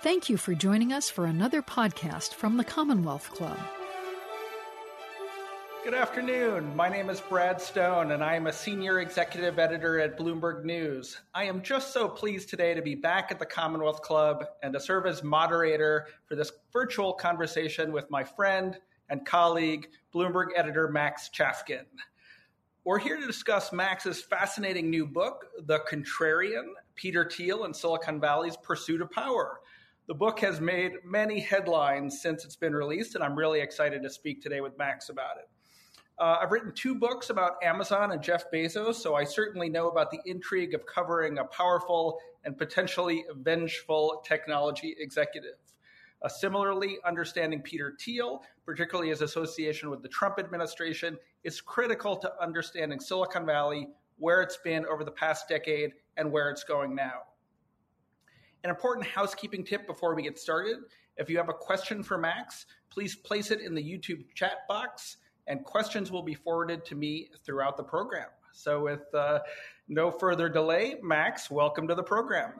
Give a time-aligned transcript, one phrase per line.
[0.00, 3.58] Thank you for joining us for another podcast from the Commonwealth Club.
[5.82, 6.76] Good afternoon.
[6.76, 11.18] My name is Brad Stone, and I am a senior executive editor at Bloomberg News.
[11.34, 14.78] I am just so pleased today to be back at the Commonwealth Club and to
[14.78, 18.78] serve as moderator for this virtual conversation with my friend
[19.08, 21.86] and colleague, Bloomberg editor Max Chafkin.
[22.84, 28.56] We're here to discuss Max's fascinating new book, The Contrarian Peter Thiel and Silicon Valley's
[28.56, 29.58] Pursuit of Power.
[30.08, 34.08] The book has made many headlines since it's been released, and I'm really excited to
[34.08, 35.50] speak today with Max about it.
[36.18, 40.10] Uh, I've written two books about Amazon and Jeff Bezos, so I certainly know about
[40.10, 45.56] the intrigue of covering a powerful and potentially vengeful technology executive.
[46.22, 52.32] Uh, similarly, understanding Peter Thiel, particularly his association with the Trump administration, is critical to
[52.40, 57.27] understanding Silicon Valley, where it's been over the past decade, and where it's going now.
[58.64, 60.78] An important housekeeping tip before we get started
[61.18, 65.16] if you have a question for Max, please place it in the YouTube chat box
[65.48, 68.28] and questions will be forwarded to me throughout the program.
[68.52, 69.40] So, with uh,
[69.88, 72.52] no further delay, Max, welcome to the program.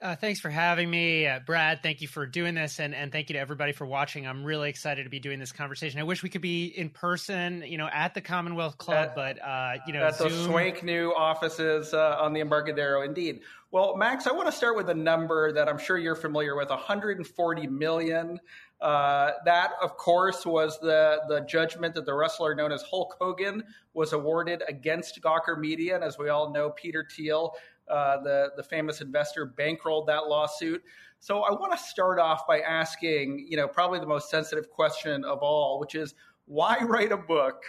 [0.00, 1.82] Uh, thanks for having me, uh, Brad.
[1.82, 4.28] Thank you for doing this, and and thank you to everybody for watching.
[4.28, 5.98] I'm really excited to be doing this conversation.
[5.98, 9.44] I wish we could be in person, you know, at the Commonwealth Club, at, but
[9.44, 10.28] uh, you know, at Zoom...
[10.28, 13.02] the swank new offices uh, on the Embarcadero.
[13.02, 13.40] Indeed.
[13.72, 16.70] Well, Max, I want to start with a number that I'm sure you're familiar with:
[16.70, 18.38] 140 million.
[18.80, 23.64] Uh, that, of course, was the the judgment that the wrestler known as Hulk Hogan
[23.94, 27.56] was awarded against Gawker Media, and as we all know, Peter Thiel
[27.90, 30.82] uh, the, the famous investor, bankrolled that lawsuit.
[31.20, 35.24] So I want to start off by asking, you know, probably the most sensitive question
[35.24, 36.14] of all, which is
[36.46, 37.62] why write a book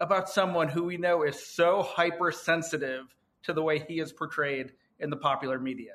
[0.00, 5.10] about someone who we know is so hypersensitive to the way he is portrayed in
[5.10, 5.92] the popular media?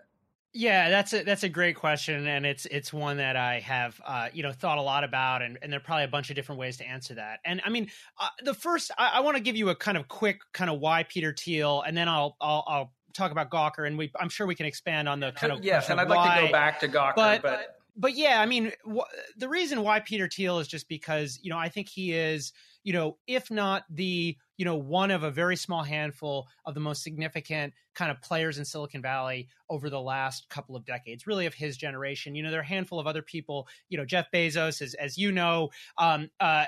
[0.56, 4.30] Yeah, that's a that's a great question, and it's it's one that I have uh,
[4.32, 6.60] you know thought a lot about, and, and there are probably a bunch of different
[6.60, 7.40] ways to answer that.
[7.44, 10.08] And I mean, uh, the first I, I want to give you a kind of
[10.08, 13.98] quick kind of why Peter Thiel, and then I'll I'll, I'll talk about Gawker, and
[13.98, 16.40] we I'm sure we can expand on the kind of yes, and I'd why, like
[16.42, 17.42] to go back to Gawker, but.
[17.42, 17.78] but...
[17.96, 21.58] but yeah, I mean, wh- the reason why Peter Thiel is just because you know
[21.58, 22.54] I think he is
[22.84, 26.80] you know if not the you know one of a very small handful of the
[26.80, 31.46] most significant kind of players in Silicon Valley over the last couple of decades, really
[31.46, 32.36] of his generation.
[32.36, 33.68] You know, there are a handful of other people.
[33.90, 36.66] You know, Jeff Bezos, as as you know, um, uh,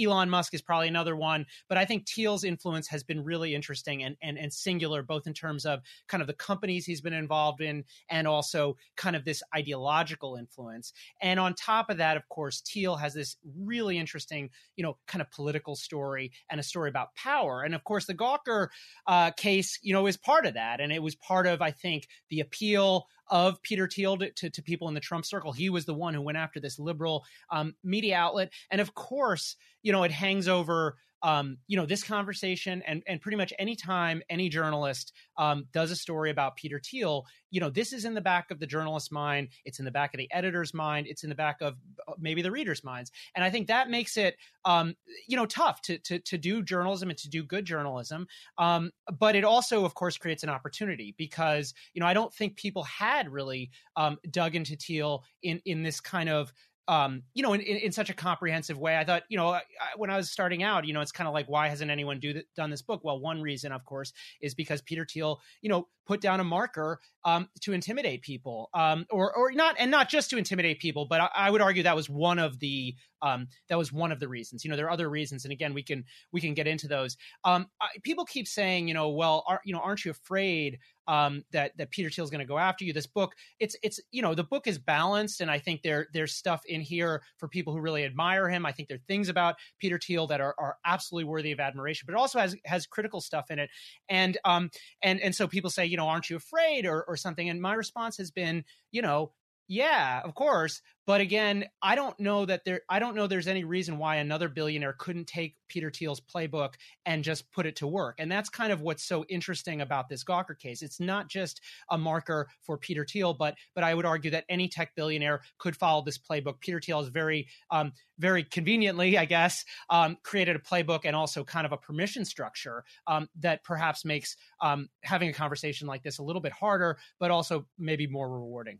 [0.00, 1.46] Elon Musk is probably another one.
[1.68, 5.34] But I think Thiel's influence has been really interesting and and and singular, both in
[5.34, 9.42] terms of kind of the companies he's been involved in, and also kind of this
[9.54, 10.92] ideological influence.
[11.20, 15.22] And on top of that, of course, Thiel has this really interesting, you know, kind
[15.22, 17.62] of political story and a story about power.
[17.62, 18.68] And of course, the Gawker
[19.06, 20.80] uh, case, you know, is part of that.
[20.80, 24.62] And it was part of, I think, the appeal of Peter Thiel to, to, to
[24.62, 25.52] people in the Trump circle.
[25.52, 28.52] He was the one who went after this liberal um, media outlet.
[28.70, 33.20] And of course, you know, it hangs over um, you know, this conversation and and
[33.20, 37.70] pretty much any time any journalist um, does a story about Peter Thiel, you know,
[37.70, 39.48] this is in the back of the journalist's mind.
[39.64, 41.06] It's in the back of the editor's mind.
[41.08, 41.74] It's in the back of
[42.06, 43.10] uh, maybe the reader's minds.
[43.34, 44.94] And I think that makes it, um,
[45.28, 48.26] you know, tough to, to, to do journalism and to do good journalism.
[48.58, 52.56] Um, but it also, of course, creates an opportunity because, you know, I don't think
[52.56, 56.52] people had really um, dug into Thiel in, in this kind of
[56.90, 58.96] um, you know, in, in, in, such a comprehensive way.
[58.96, 59.62] I thought, you know, I,
[59.96, 62.32] when I was starting out, you know, it's kind of like, why hasn't anyone do
[62.32, 63.02] th- done this book?
[63.04, 66.98] Well, one reason, of course, is because Peter Thiel, you know, put down a marker
[67.24, 71.20] um, to intimidate people, um, or or not, and not just to intimidate people, but
[71.20, 74.26] I, I would argue that was one of the um, that was one of the
[74.26, 74.64] reasons.
[74.64, 77.16] You know, there are other reasons, and again, we can we can get into those.
[77.44, 77.68] Um,
[78.02, 80.80] people keep saying, you know, well, are, you know, aren't you afraid
[81.10, 82.92] um, that that Peter Thiel is going to go after you.
[82.92, 86.34] This book, it's it's you know the book is balanced, and I think there there's
[86.34, 88.64] stuff in here for people who really admire him.
[88.64, 92.06] I think there are things about Peter Thiel that are, are absolutely worthy of admiration,
[92.06, 93.70] but it also has has critical stuff in it,
[94.08, 94.70] and um
[95.02, 97.74] and and so people say you know aren't you afraid or or something, and my
[97.74, 99.32] response has been you know
[99.66, 100.82] yeah, of course.
[101.10, 104.48] But again, I don't know that there I don't know there's any reason why another
[104.48, 106.74] billionaire couldn't take Peter Thiel's playbook
[107.04, 108.20] and just put it to work.
[108.20, 110.82] And that's kind of what's so interesting about this Gawker case.
[110.82, 114.68] It's not just a marker for Peter Thiel, but but I would argue that any
[114.68, 116.60] tech billionaire could follow this playbook.
[116.60, 121.42] Peter Thiel is very um, very conveniently, I guess, um, created a playbook and also
[121.42, 126.18] kind of a permission structure um, that perhaps makes um, having a conversation like this
[126.18, 128.78] a little bit harder, but also maybe more rewarding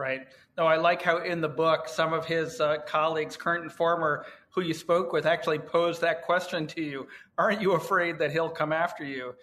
[0.00, 0.26] right?
[0.58, 4.24] No, I like how in the book some of his uh, colleagues, current and former,
[4.48, 7.06] who you spoke with, actually posed that question to you.
[7.38, 9.34] Aren't you afraid that he'll come after you?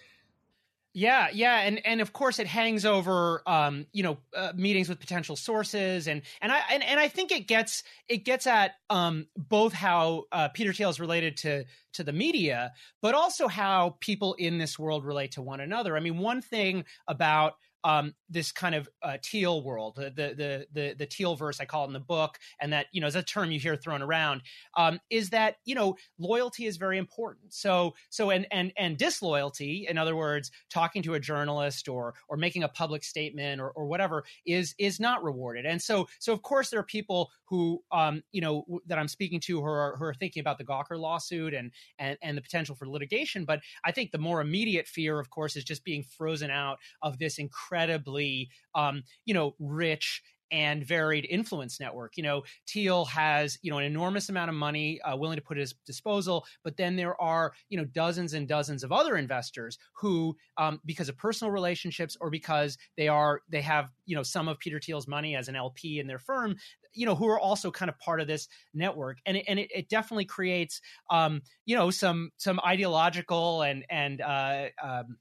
[0.93, 4.99] Yeah, yeah, and and of course it hangs over, um, you know, uh, meetings with
[4.99, 9.27] potential sources, and and I and, and I think it gets it gets at um,
[9.37, 14.33] both how uh, Peter Thiel is related to to the media, but also how people
[14.39, 15.95] in this world relate to one another.
[15.95, 20.95] I mean, one thing about um, this kind of uh, Thiel world, the, the the
[20.97, 23.23] the Thiel verse I call it in the book, and that you know is a
[23.23, 24.41] term you hear thrown around,
[24.75, 27.53] um, is that you know loyalty is very important.
[27.53, 32.37] So so and and and disloyalty, in other words, talking to a journalist or or
[32.37, 35.65] making a public statement or, or whatever is is not rewarded.
[35.65, 39.39] And so so of course there are people who um, you know that I'm speaking
[39.41, 42.75] to who are who are thinking about the Gawker lawsuit and and and the potential
[42.75, 43.45] for litigation.
[43.45, 47.19] But I think the more immediate fear, of course, is just being frozen out of
[47.19, 52.15] this incredibly um, you know rich and varied influence network.
[52.15, 55.57] You know, Thiel has you know an enormous amount of money uh, willing to put
[55.57, 59.77] at his disposal, but then there are you know dozens and dozens of other investors
[59.93, 64.47] who, um, because of personal relationships or because they are they have you know some
[64.47, 66.55] of Peter Thiel's money as an LP in their firm,
[66.93, 69.69] you know who are also kind of part of this network, and it, and it,
[69.73, 75.17] it definitely creates um, you know some some ideological and and uh, um,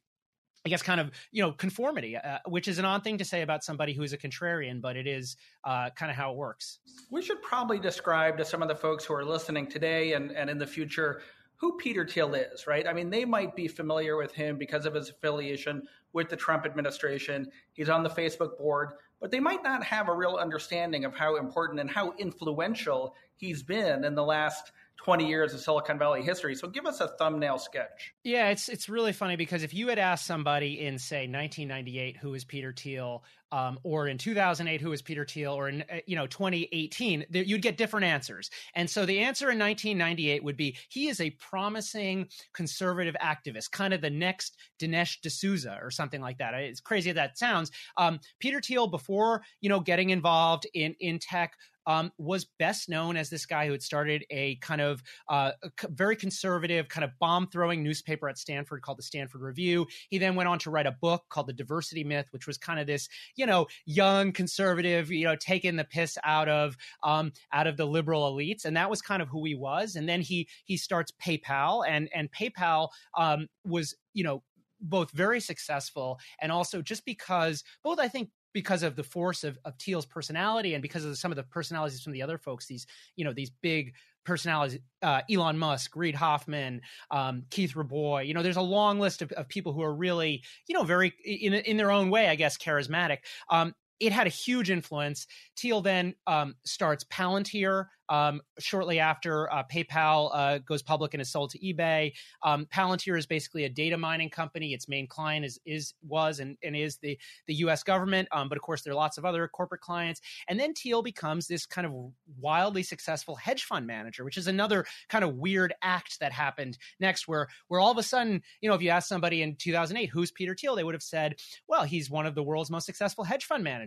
[0.66, 3.42] I guess kind of you know conformity, uh, which is an odd thing to say
[3.42, 6.80] about somebody who is a contrarian, but it is uh, kind of how it works.
[7.08, 10.50] We should probably describe to some of the folks who are listening today and, and
[10.50, 11.22] in the future
[11.54, 12.86] who Peter Thiel is, right?
[12.86, 16.66] I mean, they might be familiar with him because of his affiliation with the Trump
[16.66, 17.48] administration.
[17.72, 18.90] He's on the Facebook board,
[19.20, 23.62] but they might not have a real understanding of how important and how influential he's
[23.62, 24.72] been in the last
[25.04, 26.54] 20 years of Silicon Valley history.
[26.54, 28.14] So give us a thumbnail sketch.
[28.24, 32.34] Yeah, it's it's really funny because if you had asked somebody in say 1998 who
[32.34, 33.22] is Peter Thiel,
[33.52, 37.62] um, or in 2008 who is Peter Thiel, or in uh, you know 2018, you'd
[37.62, 38.50] get different answers.
[38.74, 43.94] And so the answer in 1998 would be he is a promising conservative activist, kind
[43.94, 46.54] of the next Dinesh D'Souza or something like that.
[46.54, 47.70] It's crazy that sounds.
[47.96, 51.52] Um, Peter Thiel before you know getting involved in in tech
[51.86, 55.88] um, was best known as this guy who had started a kind of uh, a
[55.88, 59.86] very conservative, kind of bomb throwing newspaper at Stanford called the Stanford Review.
[60.08, 62.80] He then went on to write a book called The Diversity Myth, which was kind
[62.80, 67.66] of this, you know, young conservative, you know, taking the piss out of um, out
[67.66, 69.96] of the liberal elites, and that was kind of who he was.
[69.96, 74.42] And then he he starts PayPal, and and PayPal um, was you know
[74.80, 79.58] both very successful and also just because both I think because of the force of,
[79.66, 82.86] of Thiel's personality and because of some of the personalities from the other folks, these,
[83.14, 83.92] you know, these big
[84.24, 86.80] personalities, uh, Elon Musk, Reid Hoffman,
[87.10, 90.42] um, Keith Rabois, you know, there's a long list of, of, people who are really,
[90.68, 93.18] you know, very in, in their own way, I guess, charismatic.
[93.50, 95.26] Um, it had a huge influence.
[95.56, 101.30] Thiel then um, starts Palantir um, shortly after uh, PayPal uh, goes public and is
[101.30, 102.12] sold to eBay.
[102.42, 104.72] Um, Palantir is basically a data mining company.
[104.72, 107.82] Its main client is is was and, and is the the U.S.
[107.82, 110.20] government, um, but of course there are lots of other corporate clients.
[110.48, 111.92] And then Thiel becomes this kind of
[112.38, 117.26] wildly successful hedge fund manager, which is another kind of weird act that happened next,
[117.26, 120.30] where where all of a sudden, you know, if you ask somebody in 2008 who's
[120.30, 121.34] Peter Thiel, they would have said,
[121.66, 123.85] well, he's one of the world's most successful hedge fund managers.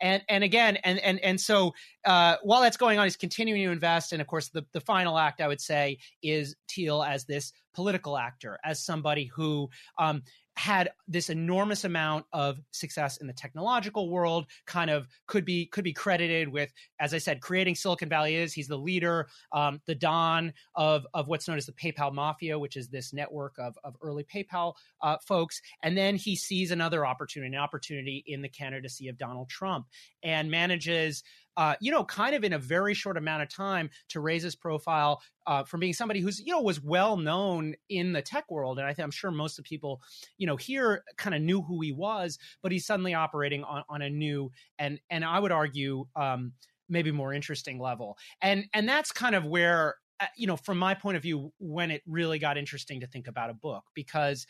[0.00, 1.74] And and again, and and and so
[2.04, 4.12] uh, while that's going on, he's continuing to invest.
[4.12, 8.16] And of course, the, the final act, I would say, is Thiel as this political
[8.16, 9.68] actor, as somebody who
[9.98, 10.22] um,
[10.58, 15.84] had this enormous amount of success in the technological world kind of could be could
[15.84, 18.52] be credited with as i said creating silicon valley is.
[18.52, 22.76] He's the leader um, the don of of what's known as the paypal mafia which
[22.76, 25.62] is this network of, of early paypal uh, folks.
[25.84, 29.86] And then he sees another opportunity an opportunity in the candidacy of donald trump
[30.24, 31.22] and manages
[31.58, 34.54] uh, you know, kind of in a very short amount of time to raise his
[34.54, 38.78] profile uh, from being somebody who's, you know, was well known in the tech world.
[38.78, 40.00] And I think I'm sure most of people,
[40.38, 44.02] you know, here kind of knew who he was, but he's suddenly operating on, on
[44.02, 46.52] a new and and I would argue um,
[46.88, 48.16] maybe more interesting level.
[48.40, 51.90] And and that's kind of where uh, you know, from my point of view, when
[51.90, 54.46] it really got interesting to think about a book, because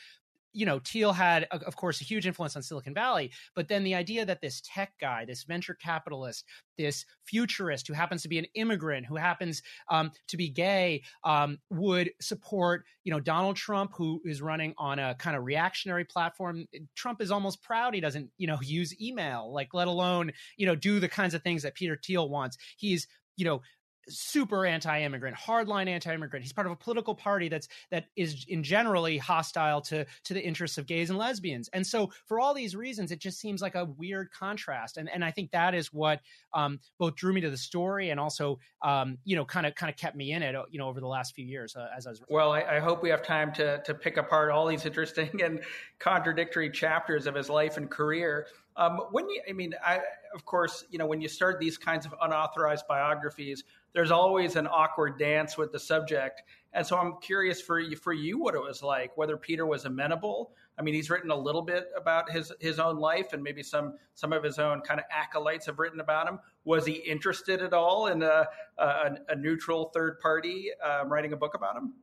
[0.52, 3.94] you know, Thiel had, of course, a huge influence on Silicon Valley, but then the
[3.94, 6.44] idea that this tech guy, this venture capitalist,
[6.76, 11.58] this futurist who happens to be an immigrant, who happens um, to be gay, um,
[11.70, 16.66] would support, you know, Donald Trump, who is running on a kind of reactionary platform.
[16.94, 20.74] Trump is almost proud he doesn't, you know, use email, like let alone, you know,
[20.74, 22.56] do the kinds of things that Peter Thiel wants.
[22.76, 23.60] He's, you know,
[24.08, 26.44] super anti-immigrant, hardline anti-immigrant.
[26.44, 30.44] He's part of a political party that's that is in generally hostile to to the
[30.44, 31.68] interests of gays and lesbians.
[31.72, 34.96] And so, for all these reasons, it just seems like a weird contrast.
[34.96, 36.20] And and I think that is what
[36.52, 39.90] um, both drew me to the story and also um, you know kind of kind
[39.90, 42.10] of kept me in it you know over the last few years uh, as I
[42.10, 42.22] was.
[42.28, 45.60] Well, I, I hope we have time to to pick apart all these interesting and
[45.98, 48.46] contradictory chapters of his life and career.
[48.76, 50.00] Um, when you, I mean, I,
[50.32, 53.64] of course, you know, when you start these kinds of unauthorized biographies,
[53.94, 56.42] there's always an awkward dance with the subject.
[56.72, 59.84] And so I'm curious for you, for you, what it was like, whether Peter was
[59.84, 60.52] amenable.
[60.78, 63.94] I mean, he's written a little bit about his his own life, and maybe some
[64.14, 66.38] some of his own kind of acolytes have written about him.
[66.64, 71.36] Was he interested at all in a a, a neutral third party um, writing a
[71.36, 71.94] book about him?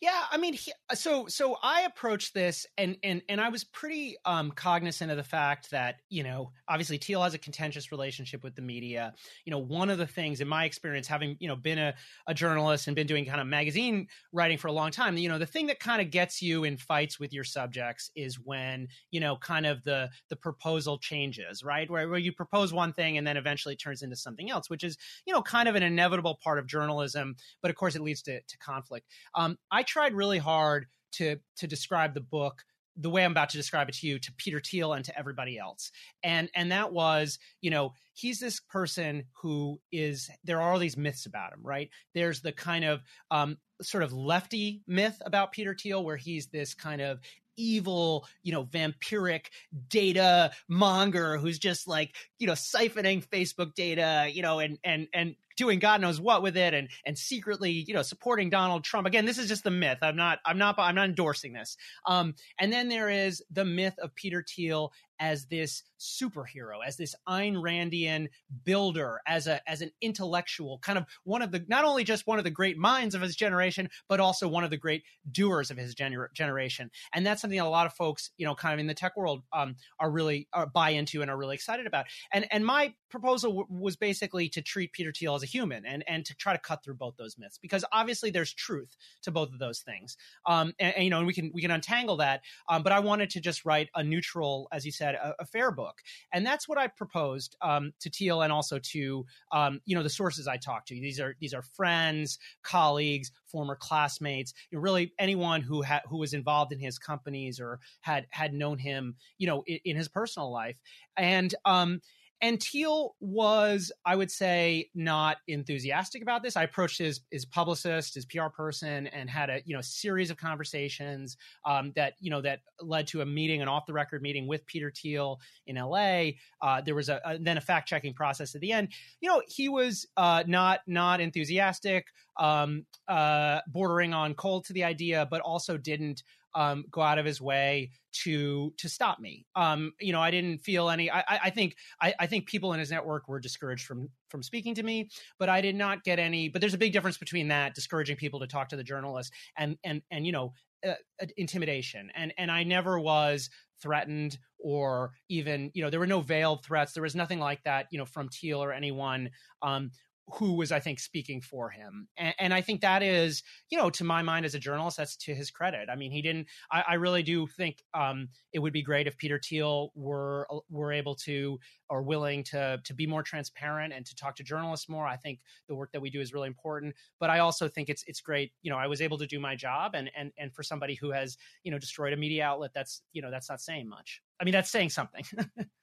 [0.00, 4.16] Yeah, I mean, he, so so I approached this, and and and I was pretty
[4.24, 8.54] um, cognizant of the fact that you know, obviously, Thiel has a contentious relationship with
[8.54, 9.14] the media.
[9.44, 11.94] You know, one of the things in my experience, having you know been a,
[12.26, 15.38] a journalist and been doing kind of magazine writing for a long time, you know,
[15.38, 19.20] the thing that kind of gets you in fights with your subjects is when you
[19.20, 21.90] know, kind of the the proposal changes, right?
[21.90, 24.84] Where where you propose one thing and then eventually it turns into something else, which
[24.84, 28.22] is you know, kind of an inevitable part of journalism, but of course, it leads
[28.22, 29.06] to, to conflict.
[29.34, 32.62] Um, I tried really hard to to describe the book
[32.96, 35.58] the way I'm about to describe it to you to Peter Thiel and to everybody
[35.58, 35.90] else.
[36.22, 40.96] And and that was, you know, he's this person who is there are all these
[40.96, 41.88] myths about him, right?
[42.14, 43.00] There's the kind of
[43.30, 47.20] um sort of lefty myth about Peter Thiel where he's this kind of
[47.56, 49.46] evil, you know, vampiric
[49.88, 55.34] data monger who's just like, you know, siphoning Facebook data, you know, and and and
[55.62, 59.06] doing God knows what with it and and secretly, you know, supporting Donald Trump.
[59.06, 59.98] Again, this is just the myth.
[60.02, 61.76] I'm not I'm not I'm not endorsing this.
[62.04, 64.92] Um, and then there is the myth of Peter Thiel
[65.22, 68.26] as this superhero, as this Ayn Randian
[68.64, 72.38] builder, as a as an intellectual, kind of one of the not only just one
[72.38, 75.76] of the great minds of his generation, but also one of the great doers of
[75.76, 76.90] his gener- generation.
[77.14, 79.44] And that's something a lot of folks, you know, kind of in the tech world,
[79.52, 82.06] um, are really are buy into and are really excited about.
[82.32, 86.04] And and my proposal w- was basically to treat Peter Thiel as a human and
[86.06, 89.52] and to try to cut through both those myths because obviously there's truth to both
[89.52, 90.16] of those things.
[90.46, 92.42] Um, and, and you know, and we can we can untangle that.
[92.68, 95.70] Um, but I wanted to just write a neutral, as you said, a, a fair
[95.70, 95.96] book,
[96.32, 100.10] and that's what I proposed um, to Thiel and also to um, you know the
[100.10, 100.94] sources I talked to.
[100.94, 106.18] These are these are friends, colleagues, former classmates, you know, really anyone who had who
[106.18, 110.08] was involved in his companies or had had known him, you know, in, in his
[110.08, 110.78] personal life,
[111.16, 112.00] and um,
[112.42, 116.56] and Thiel was, I would say, not enthusiastic about this.
[116.56, 120.36] I approached his his publicist, his PR person, and had a you know series of
[120.36, 124.48] conversations um, that you know that led to a meeting, an off the record meeting
[124.48, 126.36] with Peter Thiel in L.A.
[126.60, 128.88] Uh, there was a, a, then a fact checking process at the end.
[129.20, 132.08] You know, he was uh, not not enthusiastic,
[132.40, 137.24] um, uh, bordering on cold to the idea, but also didn't um, go out of
[137.24, 137.90] his way
[138.24, 139.46] to to stop me.
[139.56, 141.10] Um, you know, I didn't feel any.
[141.10, 144.74] I, I think I, I, think people in his network were discouraged from from speaking
[144.74, 146.48] to me, but I did not get any.
[146.48, 149.76] But there's a big difference between that discouraging people to talk to the journalist and
[149.82, 150.52] and and you know
[150.86, 150.94] uh,
[151.36, 152.10] intimidation.
[152.14, 153.48] And and I never was
[153.80, 156.92] threatened or even you know there were no veiled threats.
[156.92, 157.86] There was nothing like that.
[157.90, 159.30] You know from Thiel or anyone.
[159.62, 159.90] Um,
[160.34, 163.90] who was I think speaking for him, and, and, I think that is, you know,
[163.90, 165.88] to my mind as a journalist, that's to his credit.
[165.90, 166.48] I mean, he didn't.
[166.70, 170.92] I, I really do think um, it would be great if Peter Thiel were were
[170.92, 171.58] able to
[171.88, 175.06] or willing to to be more transparent and to talk to journalists more.
[175.06, 178.04] I think the work that we do is really important, but I also think it's
[178.06, 178.52] it's great.
[178.62, 181.10] You know, I was able to do my job, and and and for somebody who
[181.10, 184.22] has you know destroyed a media outlet, that's you know that's not saying much.
[184.40, 185.24] I mean, that's saying something.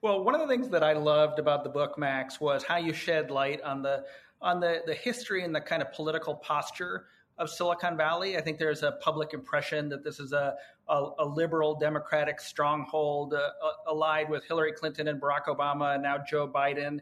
[0.00, 2.92] Well, one of the things that I loved about the book, Max, was how you
[2.92, 4.04] shed light on the
[4.40, 8.36] on the, the history and the kind of political posture of Silicon Valley.
[8.36, 10.54] I think there's a public impression that this is a,
[10.88, 16.04] a, a liberal democratic stronghold uh, uh allied with Hillary Clinton and Barack Obama and
[16.04, 17.00] now Joe Biden.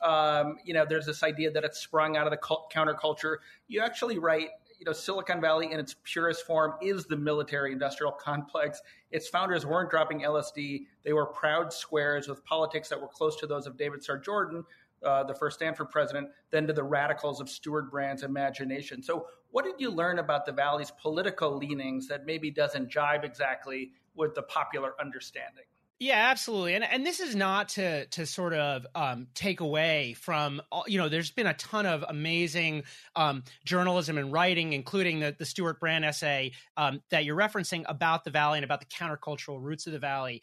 [0.00, 3.38] Um, you know, there's this idea that it's sprung out of the cult- counterculture.
[3.66, 8.12] You actually write you know, Silicon Valley in its purest form is the military industrial
[8.12, 8.80] complex.
[9.10, 10.86] Its founders weren't dropping LSD.
[11.04, 14.64] They were proud squares with politics that were close to those of David Starr Jordan,
[15.04, 19.02] uh, the first Stanford president, then to the radicals of Stewart Brand's imagination.
[19.02, 23.92] So, what did you learn about the Valley's political leanings that maybe doesn't jibe exactly
[24.14, 25.64] with the popular understanding?
[26.02, 26.74] Yeah, absolutely.
[26.76, 31.10] And and this is not to to sort of um, take away from you know
[31.10, 32.84] there's been a ton of amazing
[33.16, 38.24] um, journalism and writing, including the the Stewart Brand essay um, that you're referencing about
[38.24, 40.42] the valley and about the countercultural roots of the valley.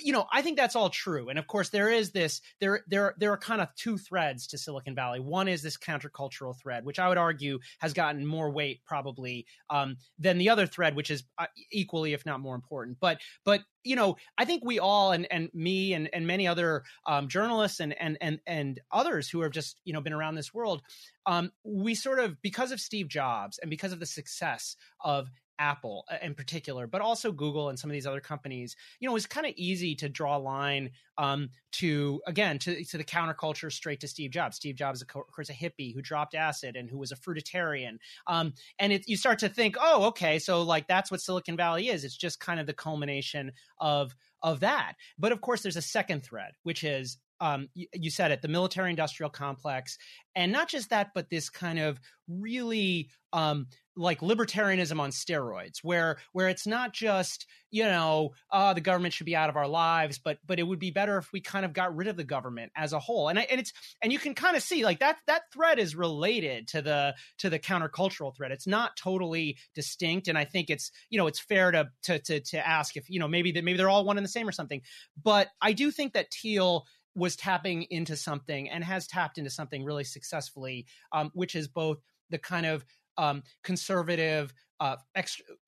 [0.00, 1.28] You know, I think that's all true.
[1.28, 4.58] And of course, there is this there there there are kind of two threads to
[4.58, 5.20] Silicon Valley.
[5.20, 9.96] One is this countercultural thread, which I would argue has gotten more weight probably um,
[10.18, 12.98] than the other thread, which is uh, equally, if not more important.
[13.00, 16.82] But but you know, I think we all and and me and and many other
[17.06, 20.52] um, journalists and and and and others who have just you know been around this
[20.52, 20.82] world,
[21.26, 25.30] um, we sort of because of Steve Jobs and because of the success of
[25.60, 29.12] Apple uh, in particular, but also Google and some of these other companies, you know,
[29.12, 33.04] it was kind of easy to draw a line um, to again to, to the
[33.04, 34.56] counterculture straight to Steve Jobs.
[34.56, 37.98] Steve Jobs, of course, a hippie who dropped acid and who was a fruitarian.
[38.26, 41.88] Um, and it, you start to think, oh, okay, so like that's what Silicon Valley
[41.88, 42.04] is.
[42.04, 44.94] It's just kind of the culmination of of that.
[45.18, 48.48] But of course, there's a second thread, which is um, you, you, said it, the
[48.48, 49.98] military industrial complex.
[50.34, 51.98] And not just that, but this kind of
[52.28, 53.66] really um,
[54.00, 59.26] like libertarianism on steroids, where where it's not just you know uh, the government should
[59.26, 61.72] be out of our lives, but but it would be better if we kind of
[61.72, 63.28] got rid of the government as a whole.
[63.28, 65.94] And I, and it's and you can kind of see like that that thread is
[65.94, 68.52] related to the to the countercultural thread.
[68.52, 72.40] It's not totally distinct, and I think it's you know it's fair to to to,
[72.40, 74.52] to ask if you know maybe that maybe they're all one and the same or
[74.52, 74.80] something.
[75.22, 79.84] But I do think that Thiel was tapping into something and has tapped into something
[79.84, 81.98] really successfully, um, which is both
[82.30, 82.84] the kind of
[83.20, 84.96] um, conservative, uh,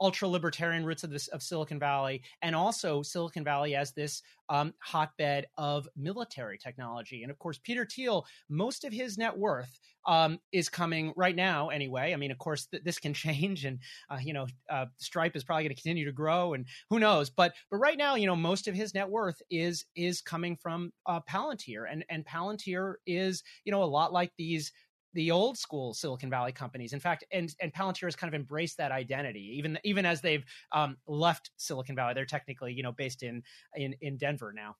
[0.01, 4.73] ultra libertarian roots of this of Silicon Valley, and also Silicon Valley as this um,
[4.81, 7.23] hotbed of military technology.
[7.23, 11.69] And of course, Peter Thiel, most of his net worth um, is coming right now.
[11.69, 13.79] Anyway, I mean, of course, th- this can change, and
[14.11, 17.29] uh, you know, uh, Stripe is probably going to continue to grow, and who knows?
[17.29, 20.91] But but right now, you know, most of his net worth is is coming from
[21.05, 24.73] uh, Palantir, and and Palantir is you know a lot like these
[25.15, 26.93] the old school Silicon Valley companies.
[26.93, 30.45] In fact, and and Palantir has kind of embraced that identity, even even as they've
[30.73, 32.15] um, left Silicon Valley.
[32.15, 33.43] They're technically you know based in
[33.75, 34.77] in in Denver now.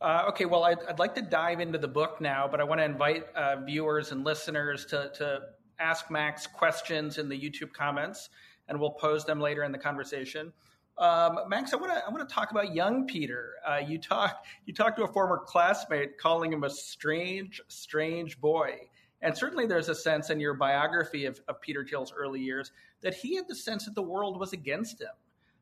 [0.00, 2.80] Uh, okay, well, I'd, I'd, like to dive into the book now, but I want
[2.80, 5.40] to invite uh, viewers and listeners to, to
[5.78, 8.30] ask Max questions in the YouTube comments,
[8.68, 10.54] and we'll pose them later in the conversation.
[11.00, 13.54] Um, Max, I want to I want to talk about young Peter.
[13.66, 18.76] Uh, you talk you talked to a former classmate, calling him a strange, strange boy.
[19.22, 23.14] And certainly, there's a sense in your biography of, of Peter Thiel's early years that
[23.14, 25.08] he had the sense that the world was against him.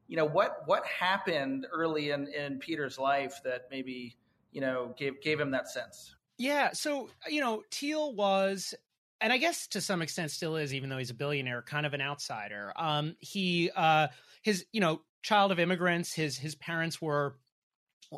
[0.08, 4.16] You know what what happened early in, in Peter's life that maybe
[4.50, 6.16] you know gave gave him that sense.
[6.36, 8.74] Yeah, so you know, Thiel was
[9.20, 11.94] and I guess to some extent still is, even though he's a billionaire, kind of
[11.94, 12.72] an outsider.
[12.76, 14.08] Um, he, uh,
[14.42, 16.14] his, you know, child of immigrants.
[16.14, 17.36] His his parents were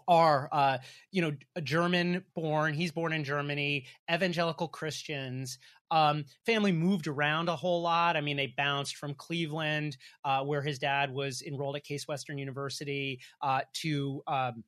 [0.07, 0.79] are uh,
[1.11, 2.73] you know a German born.
[2.73, 3.87] He's born in Germany.
[4.13, 5.59] Evangelical Christians.
[5.91, 8.17] Um, family moved around a whole lot.
[8.17, 12.39] I mean, they bounced from Cleveland, uh, where his dad was enrolled at Case Western
[12.39, 14.63] University, uh, to um,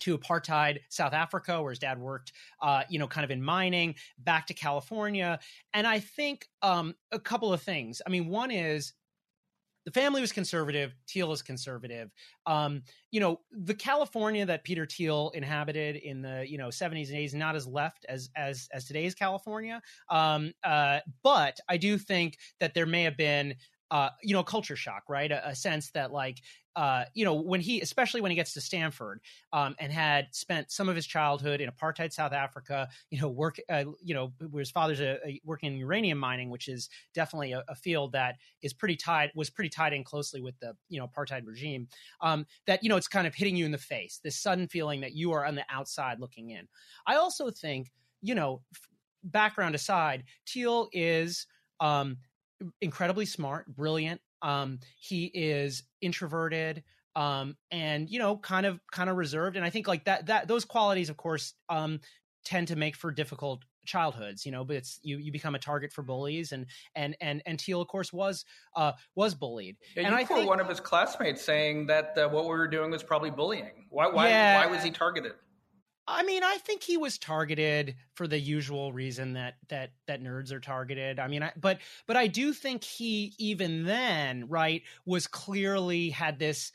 [0.00, 3.94] to apartheid South Africa, where his dad worked, uh, you know, kind of in mining,
[4.18, 5.38] back to California.
[5.74, 8.00] And I think um, a couple of things.
[8.06, 8.94] I mean, one is
[9.86, 10.94] the family was conservative.
[11.08, 12.10] Thiel is conservative.
[12.44, 17.16] Um, you know, the California that Peter Thiel inhabited in the you know 70s and
[17.16, 19.80] 80s not as left as as as today's California.
[20.10, 23.54] Um, uh, but I do think that there may have been
[23.90, 25.30] uh, you know, culture shock, right?
[25.30, 26.40] A, a, sense that like
[26.76, 29.20] uh, you know, when he, especially when he gets to Stanford,
[29.54, 33.58] um, and had spent some of his childhood in apartheid South Africa, you know, work,
[33.70, 37.52] uh, you know, where his father's a, a working in uranium mining, which is definitely
[37.52, 41.00] a, a, field that is pretty tied, was pretty tied in closely with the, you
[41.00, 41.88] know, apartheid regime.
[42.20, 45.00] Um, that you know, it's kind of hitting you in the face, this sudden feeling
[45.00, 46.68] that you are on the outside looking in.
[47.06, 48.60] I also think, you know,
[49.24, 51.46] background aside, Thiel is
[51.80, 52.18] um,
[52.80, 56.82] incredibly smart, brilliant, um, he is introverted
[57.16, 60.46] um, and you know kind of kind of reserved and i think like that that
[60.46, 61.98] those qualities of course um,
[62.44, 65.92] tend to make for difficult childhoods you know but it's you you become a target
[65.92, 70.14] for bullies and and and and Thiel of course was uh was bullied yeah, and
[70.14, 73.30] I think one of his classmates saying that uh, what we were doing was probably
[73.30, 73.86] bullying.
[73.90, 75.32] Why why yeah, why was he targeted
[76.08, 80.52] I mean, I think he was targeted for the usual reason that that that nerds
[80.52, 81.18] are targeted.
[81.18, 86.38] I mean, I, but but I do think he even then, right, was clearly had
[86.38, 86.70] this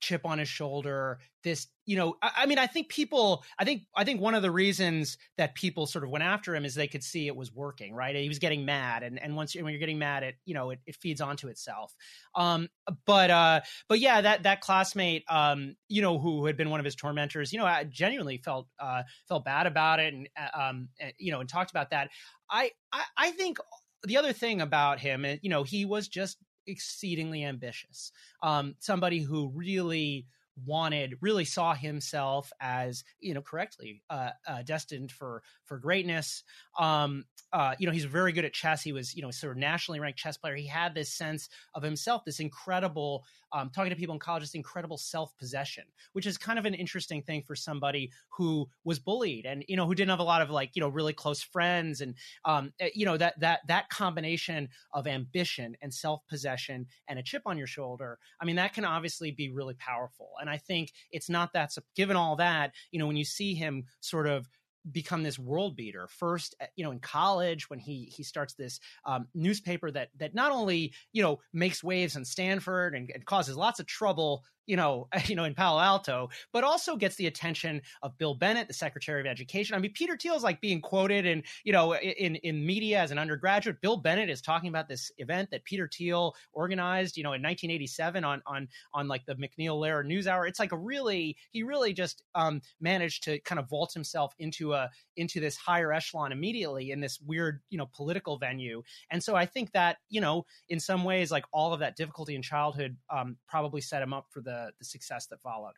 [0.00, 3.82] chip on his shoulder this you know I, I, mean i think people i think
[3.96, 6.88] i think one of the reasons that people sort of went after him is they
[6.88, 8.14] could see it was working right?
[8.14, 10.80] He was getting mad and and once when you're getting mad it you know it,
[10.86, 11.94] it feeds onto itself.
[12.34, 12.68] Um
[13.06, 16.84] but uh but yeah that that classmate um you know who had been one of
[16.84, 20.88] his tormentors you know I genuinely felt uh felt bad about it and uh, um
[21.18, 22.10] you know and talked about that.
[22.50, 23.58] I i, I think
[24.04, 28.12] the other thing about him, you know, he was just exceedingly ambitious.
[28.42, 30.26] Um, somebody who really
[30.64, 36.42] wanted really saw himself as you know correctly uh, uh, destined for for greatness.
[36.78, 38.82] Um, uh, you know he's very good at chess.
[38.82, 40.54] He was you know sort of nationally ranked chess player.
[40.56, 44.54] He had this sense of himself this incredible um, talking to people in college this
[44.54, 49.64] incredible self-possession which is kind of an interesting thing for somebody who was bullied and
[49.68, 52.14] you know who didn't have a lot of like you know really close friends and
[52.44, 57.42] um, eh, you know that that that combination of ambition and self-possession and a chip
[57.46, 58.18] on your shoulder.
[58.40, 60.30] I mean that can obviously be really powerful.
[60.40, 63.84] And I think it's not that, given all that, you know, when you see him
[64.00, 64.48] sort of
[64.92, 68.78] become this world beater first eh, you know in college when he he starts this
[69.04, 73.56] um, newspaper that that not only you know makes waves in stanford and, and causes
[73.56, 77.80] lots of trouble you know, you know, in Palo Alto, but also gets the attention
[78.02, 79.74] of Bill Bennett, the Secretary of Education.
[79.74, 83.10] I mean, Peter Thiel is like being quoted in, you know, in in media as
[83.10, 83.80] an undergraduate.
[83.80, 88.24] Bill Bennett is talking about this event that Peter Thiel organized, you know, in 1987
[88.24, 90.46] on on on like the MacNeil Lehrer News Hour.
[90.46, 94.72] It's like a really he really just um, managed to kind of vault himself into
[94.74, 98.82] a into this higher echelon immediately in this weird, you know, political venue.
[99.10, 102.34] And so I think that you know, in some ways, like all of that difficulty
[102.34, 105.74] in childhood um, probably set him up for the the success that followed.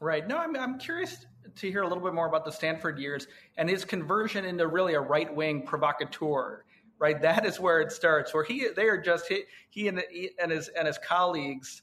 [0.00, 0.26] Right.
[0.26, 3.70] No, I'm I'm curious to hear a little bit more about the Stanford years and
[3.70, 6.64] his conversion into really a right wing provocateur.
[6.98, 7.20] Right.
[7.22, 8.34] That is where it starts.
[8.34, 10.02] Where he they are just he, he and
[10.40, 11.82] and his and his colleagues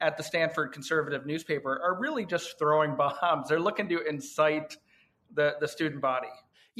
[0.00, 3.48] at the Stanford conservative newspaper are really just throwing bombs.
[3.48, 4.76] They're looking to incite
[5.32, 6.28] the the student body.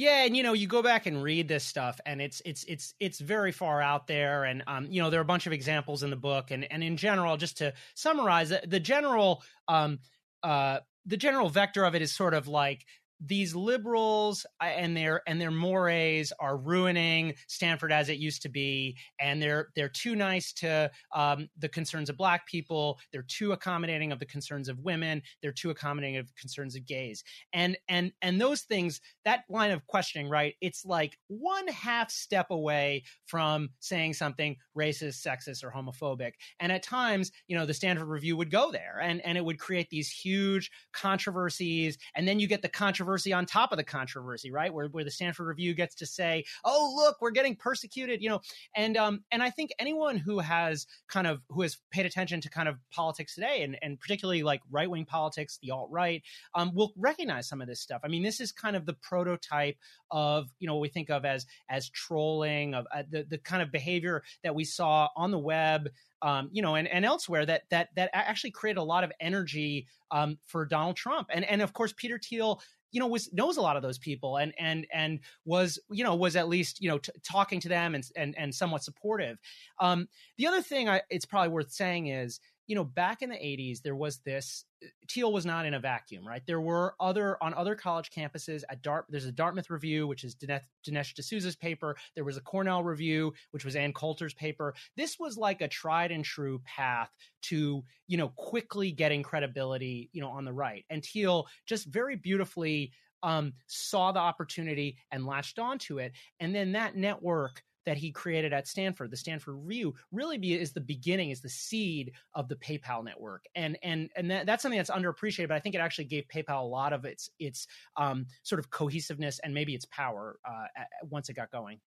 [0.01, 2.95] Yeah, and you know, you go back and read this stuff, and it's it's it's
[2.99, 6.01] it's very far out there, and um, you know, there are a bunch of examples
[6.01, 9.99] in the book, and and in general, just to summarize, the general um,
[10.41, 12.83] uh, the general vector of it is sort of like
[13.25, 18.49] these liberals uh, and their and their mores are ruining Stanford as it used to
[18.49, 22.99] be, and they're they're too nice to um, the concerns of black people.
[23.11, 25.21] They're too accommodating of the concerns of women.
[25.41, 27.23] They're too accommodating of concerns of gays.
[27.53, 30.55] And and and those things, that line of questioning, right?
[30.59, 36.31] It's like one half step away from saying something racist, sexist, or homophobic.
[36.59, 39.59] And at times, you know, the Stanford Review would go there, and and it would
[39.59, 43.83] create these huge controversies, and then you get the controversy controversy on top of the
[43.83, 44.73] controversy, right?
[44.73, 48.39] Where where the Stanford Review gets to say, "Oh, look, we're getting persecuted," you know,
[48.75, 52.49] and um and I think anyone who has kind of who has paid attention to
[52.49, 56.23] kind of politics today, and and particularly like right wing politics, the alt right,
[56.55, 58.01] um, will recognize some of this stuff.
[58.03, 59.77] I mean, this is kind of the prototype
[60.09, 63.61] of you know what we think of as as trolling of uh, the the kind
[63.61, 65.89] of behavior that we saw on the web
[66.21, 69.87] um, you know, and, and elsewhere that that that actually created a lot of energy
[70.11, 73.61] um, for Donald Trump, and and of course Peter Thiel you know was knows a
[73.61, 76.97] lot of those people and and and was you know was at least you know
[76.97, 79.37] t- talking to them and and and somewhat supportive.
[79.79, 83.35] Um the other thing I, it's probably worth saying is you know, back in the
[83.35, 84.65] 80s, there was this
[85.09, 86.41] Thiel was not in a vacuum, right?
[86.45, 89.05] There were other on other college campuses at Dart.
[89.09, 91.95] There's a Dartmouth review, which is Dinesh, Dinesh D'Souza's paper.
[92.15, 94.73] There was a Cornell review, which was Ann Coulter's paper.
[94.95, 97.11] This was like a tried and true path
[97.43, 100.85] to, you know, quickly getting credibility, you know, on the right.
[100.89, 102.91] And Thiel just very beautifully
[103.23, 106.13] um, saw the opportunity and latched onto it.
[106.39, 110.71] And then that network that he created at Stanford, the Stanford Review, really be, is
[110.73, 114.77] the beginning, is the seed of the PayPal network, and and and that, that's something
[114.77, 115.47] that's underappreciated.
[115.47, 117.67] But I think it actually gave PayPal a lot of its its
[117.97, 121.79] um, sort of cohesiveness and maybe its power uh, once it got going.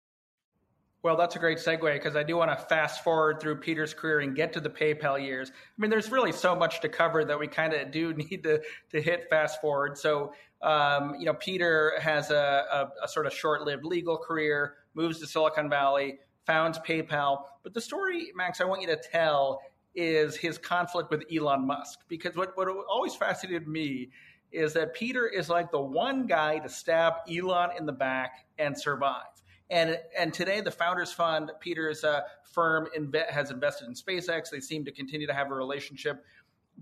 [1.05, 4.21] Well, that's a great segue because I do want to fast forward through Peter's career
[4.21, 5.51] and get to the PayPal years.
[5.51, 8.62] I mean, there's really so much to cover that we kind of do need to
[8.88, 9.99] to hit fast forward.
[9.99, 15.21] So, um, you know, Peter has a, a, a sort of short-lived legal career moves
[15.21, 17.43] to Silicon Valley, founds PayPal.
[17.62, 19.61] But the story, Max, I want you to tell
[19.95, 21.99] is his conflict with Elon Musk.
[22.09, 24.09] Because what, what always fascinated me
[24.53, 28.79] is that Peter is like the one guy to stab Elon in the back and
[28.79, 29.34] survive.
[29.70, 32.88] And, and today, the Founders Fund, Peter's uh, firm,
[33.31, 34.50] has invested in SpaceX.
[34.50, 36.24] They seem to continue to have a relationship.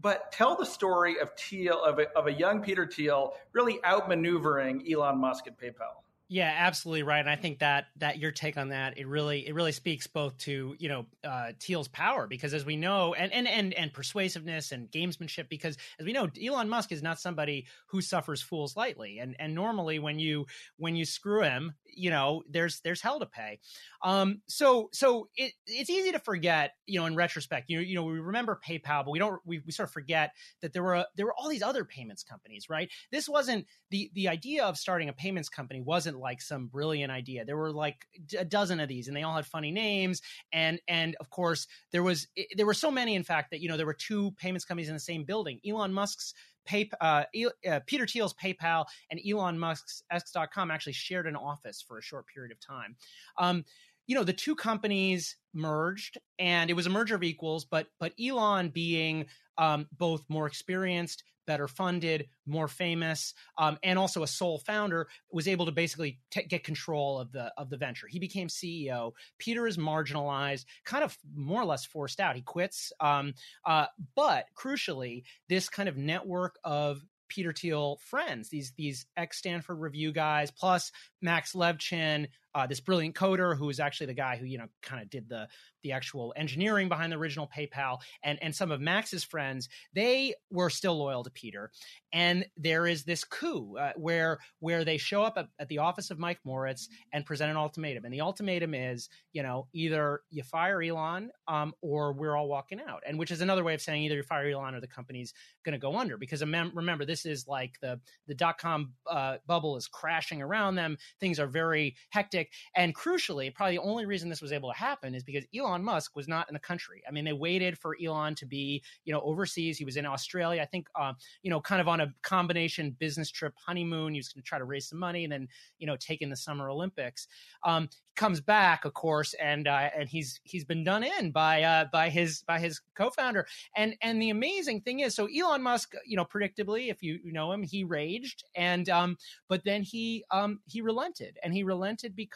[0.00, 4.90] But tell the story of Thiel, of a, of a young Peter Thiel really outmaneuvering
[4.90, 6.01] Elon Musk at PayPal.
[6.32, 7.18] Yeah, absolutely right.
[7.20, 10.38] And I think that that your take on that it really it really speaks both
[10.38, 14.72] to you know uh, Thiel's power because as we know and and and and persuasiveness
[14.72, 19.18] and gamesmanship because as we know Elon Musk is not somebody who suffers fools lightly
[19.18, 20.46] and and normally when you
[20.78, 23.58] when you screw him you know there's there's hell to pay.
[24.02, 28.04] Um, so so it, it's easy to forget you know in retrospect you you know
[28.04, 30.30] we remember PayPal but we don't we, we sort of forget
[30.62, 32.90] that there were there were all these other payments companies right.
[33.10, 37.44] This wasn't the the idea of starting a payments company wasn't like some brilliant idea.
[37.44, 38.06] There were like
[38.38, 40.22] a dozen of these, and they all had funny names.
[40.52, 43.76] And and of course, there was there were so many, in fact, that you know
[43.76, 45.60] there were two payments companies in the same building.
[45.66, 47.24] Elon Musk's Pay, uh,
[47.68, 52.26] uh, Peter Thiel's PayPal and Elon Musk's X.com actually shared an office for a short
[52.28, 52.96] period of time.
[53.36, 53.64] Um,
[54.06, 57.64] you know, the two companies merged, and it was a merger of equals.
[57.64, 59.26] But but Elon being
[59.58, 65.48] um, both more experienced, better funded, more famous, um, and also a sole founder, was
[65.48, 68.06] able to basically t- get control of the of the venture.
[68.06, 69.12] He became CEO.
[69.38, 72.36] Peter is marginalized, kind of more or less forced out.
[72.36, 72.92] He quits.
[73.00, 77.02] Um, uh, but crucially, this kind of network of
[77.32, 83.14] Peter Thiel friends, these these ex Stanford review guys, plus Max Levchin, uh, this brilliant
[83.14, 85.48] coder who is actually the guy who you know kind of did the
[85.82, 90.70] the actual engineering behind the original PayPal, and and some of Max's friends, they were
[90.70, 91.70] still loyal to Peter.
[92.12, 96.10] And there is this coup uh, where where they show up at, at, the office
[96.10, 100.42] of Mike Moritz and present an ultimatum, and the ultimatum is, you know, either you
[100.42, 104.02] fire Elon, um, or we're all walking out, and which is another way of saying
[104.02, 105.32] either you fire Elon or the company's
[105.64, 106.16] going to go under.
[106.16, 110.96] Because remember, this is like the the dot com uh, bubble is crashing around them.
[111.20, 112.41] Things are very hectic,
[112.76, 116.16] and crucially, probably the only reason this was able to happen is because Elon Musk
[116.16, 117.02] was not in the country.
[117.08, 119.78] I mean, they waited for Elon to be, you know, overseas.
[119.78, 123.30] He was in Australia, I think, uh, you know, kind of on a combination business
[123.30, 124.14] trip honeymoon.
[124.14, 126.30] He was going to try to raise some money and then, you know, take in
[126.30, 127.28] the Summer Olympics.
[127.64, 131.86] Um, comes back, of course, and uh, and he's he's been done in by uh,
[131.92, 133.46] by his by his co-founder.
[133.76, 137.52] And and the amazing thing is, so Elon Musk, you know, predictably, if you know
[137.52, 139.16] him, he raged, and um,
[139.48, 142.31] but then he um he relented, and he relented because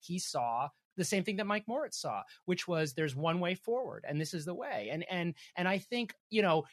[0.00, 4.04] he saw the same thing that Mike Moritz saw, which was there's one way forward
[4.08, 4.90] and this is the way.
[4.92, 6.64] And and and I think, you know,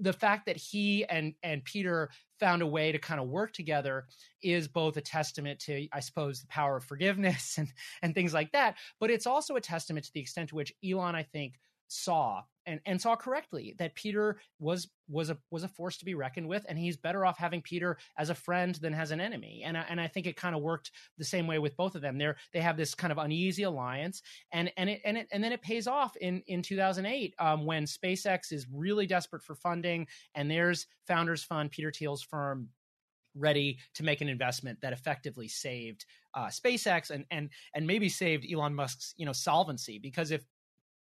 [0.00, 4.06] the fact that he and and Peter found a way to kind of work together
[4.42, 7.70] is both a testament to i suppose the power of forgiveness and
[8.02, 11.14] and things like that but it's also a testament to the extent to which elon
[11.14, 15.96] i think saw and, and saw correctly that Peter was was a was a force
[15.98, 19.10] to be reckoned with, and he's better off having Peter as a friend than as
[19.10, 19.62] an enemy.
[19.64, 22.02] And I, and I think it kind of worked the same way with both of
[22.02, 22.16] them.
[22.16, 25.52] They're, they have this kind of uneasy alliance, and and it and it and then
[25.52, 30.50] it pays off in in 2008 um, when SpaceX is really desperate for funding, and
[30.50, 32.68] there's Founders Fund, Peter Thiel's firm,
[33.34, 36.04] ready to make an investment that effectively saved
[36.34, 40.44] uh, SpaceX and and and maybe saved Elon Musk's you know solvency because if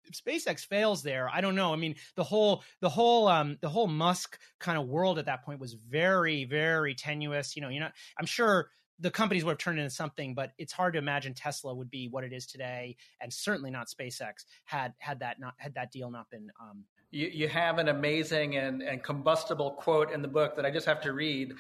[0.07, 1.73] if SpaceX fails there, I don't know.
[1.73, 5.45] I mean, the whole the whole um the whole Musk kind of world at that
[5.45, 7.57] point was very very tenuous.
[7.57, 7.89] You know, you know,
[8.19, 8.69] I'm sure
[9.01, 12.09] the companies would have turned into something, but it's hard to imagine Tesla would be
[12.09, 16.11] what it is today, and certainly not SpaceX had had that not had that deal
[16.11, 16.51] not been.
[16.61, 20.71] Um, you, you have an amazing and, and combustible quote in the book that I
[20.71, 21.55] just have to read.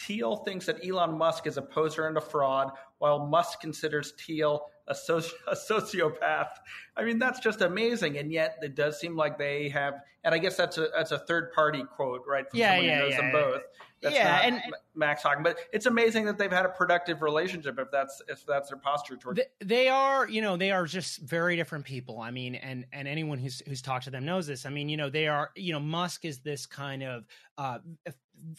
[0.00, 4.66] Thiel thinks that Elon Musk is a poser and a fraud, while Musk considers Thiel
[4.88, 6.50] a, soci- a sociopath.
[6.96, 8.18] I mean, that's just amazing.
[8.18, 9.94] And yet, it does seem like they have,
[10.24, 12.48] and I guess that's a that's a third party quote, right?
[12.48, 13.62] From yeah, someone yeah, who knows yeah, them both.
[14.02, 14.62] That's yeah, and
[14.94, 17.78] Max Hawking, but it's amazing that they've had a productive relationship.
[17.78, 21.56] If that's if that's their posture towards, they are, you know, they are just very
[21.56, 22.20] different people.
[22.20, 24.66] I mean, and and anyone who's who's talked to them knows this.
[24.66, 27.24] I mean, you know, they are, you know, Musk is this kind of
[27.56, 27.78] uh,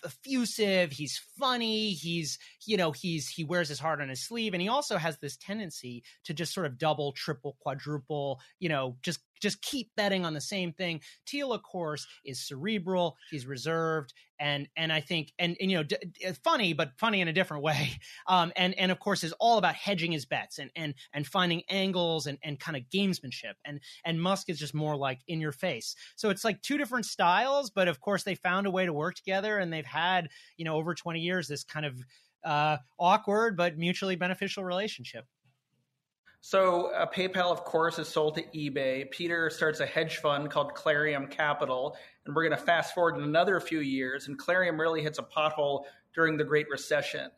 [0.03, 0.91] effusive.
[0.91, 1.91] He's funny.
[1.91, 5.17] He's, you know, he's he wears his heart on his sleeve, and he also has
[5.17, 10.26] this tendency to just sort of double, triple, quadruple, you know, just just keep betting
[10.26, 11.02] on the same thing.
[11.28, 13.17] Thiel, of course, is cerebral.
[13.30, 17.21] He's reserved, and and I think and, and you know d- d- funny, but funny
[17.21, 17.91] in a different way.
[18.28, 21.63] Um, and and of course is all about hedging his bets and and and finding
[21.69, 23.54] angles and and kind of gamesmanship.
[23.63, 25.95] And and Musk is just more like in your face.
[26.15, 29.15] So it's like two different styles, but of course they found a way to work
[29.15, 31.95] together, and they've had you know over twenty years this kind of
[32.43, 35.26] uh, awkward but mutually beneficial relationship.
[36.49, 39.12] So uh, PayPal, of course, is sold to eBay.
[39.12, 43.23] Peter starts a hedge fund called Clarium Capital, and we're going to fast forward in
[43.23, 45.83] another few years, and Clarium really hits a pothole
[46.15, 47.31] during the Great Recession.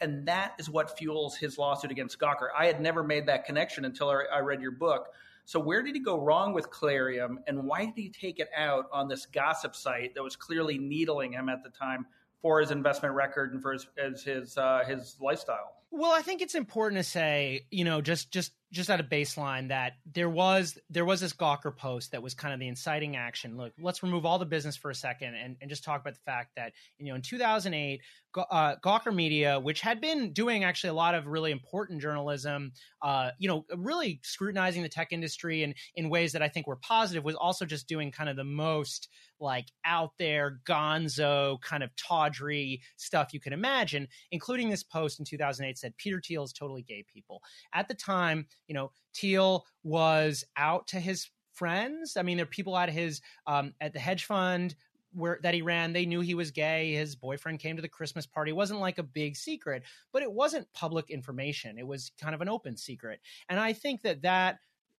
[0.00, 2.48] And that is what fuels his lawsuit against Gawker.
[2.58, 5.08] I had never made that connection until I read your book.
[5.44, 8.86] So, where did he go wrong with Clarium, and why did he take it out
[8.90, 12.06] on this gossip site that was clearly needling him at the time
[12.40, 13.86] for his investment record and for his
[14.24, 15.73] his, uh, his lifestyle?
[15.96, 19.68] Well, I think it's important to say, you know, just just just at a baseline
[19.68, 23.56] that there was there was this Gawker post that was kind of the inciting action.
[23.56, 26.20] Look, let's remove all the business for a second and, and just talk about the
[26.26, 28.00] fact that you know in 2008,
[28.36, 33.30] uh, Gawker Media, which had been doing actually a lot of really important journalism, uh,
[33.38, 37.24] you know, really scrutinizing the tech industry and in ways that I think were positive,
[37.24, 39.08] was also just doing kind of the most
[39.40, 45.24] like out there gonzo kind of tawdry stuff you can imagine, including this post in
[45.24, 47.42] 2008 said Peter Thiel is totally gay people.
[47.72, 52.16] At the time, you know, Thiel was out to his friends.
[52.16, 54.74] I mean, there are people at his um, at the hedge fund
[55.12, 55.92] where that he ran.
[55.92, 56.92] They knew he was gay.
[56.92, 58.50] His boyfriend came to the Christmas party.
[58.50, 61.78] It wasn't like a big secret, but it wasn't public information.
[61.78, 63.20] It was kind of an open secret.
[63.48, 64.58] And I think that that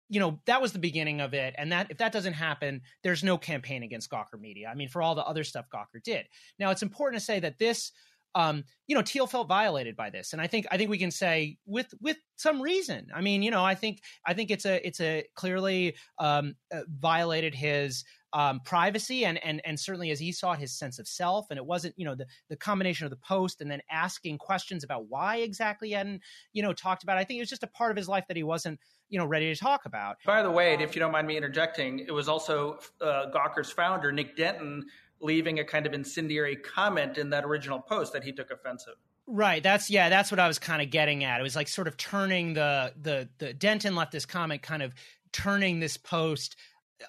[0.09, 3.25] you know that was the beginning of it and that if that doesn't happen there's
[3.25, 6.27] no campaign against gawker media i mean for all the other stuff gawker did
[6.59, 7.91] now it's important to say that this
[8.35, 11.11] um, you know, Thiel felt violated by this, and I think I think we can
[11.11, 13.07] say with with some reason.
[13.15, 16.81] I mean, you know, I think I think it's a it's a clearly um, uh,
[16.89, 21.07] violated his um, privacy and and and certainly as he saw it, his sense of
[21.07, 21.47] self.
[21.51, 24.83] And it wasn't you know the the combination of the post and then asking questions
[24.83, 26.21] about why exactly he hadn't
[26.53, 27.17] you know talked about.
[27.17, 27.21] It.
[27.21, 29.27] I think it was just a part of his life that he wasn't you know
[29.27, 30.17] ready to talk about.
[30.27, 34.11] By the way, if you don't mind me interjecting, it was also uh, Gawker's founder
[34.11, 34.85] Nick Denton
[35.25, 38.95] leaving a kind of incendiary comment in that original post that he took offensive.
[39.27, 39.63] Right.
[39.63, 40.11] That's yeah.
[40.11, 41.41] That's what I was kind of getting at.
[41.41, 44.95] It was like sort of turning the the the Denton left this comment, kind of
[45.33, 46.57] turning this post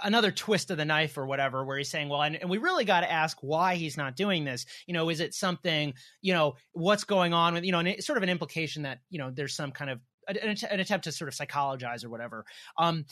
[0.04, 2.86] another twist of the knife or whatever where he's saying well and, and we really
[2.86, 6.56] got to ask why he's not doing this you know is it something you know
[6.74, 9.30] what's going on with you know and it's sort of an implication that you know
[9.32, 12.46] there's some kind of an, an attempt to sort of psychologize or whatever
[12.78, 13.06] um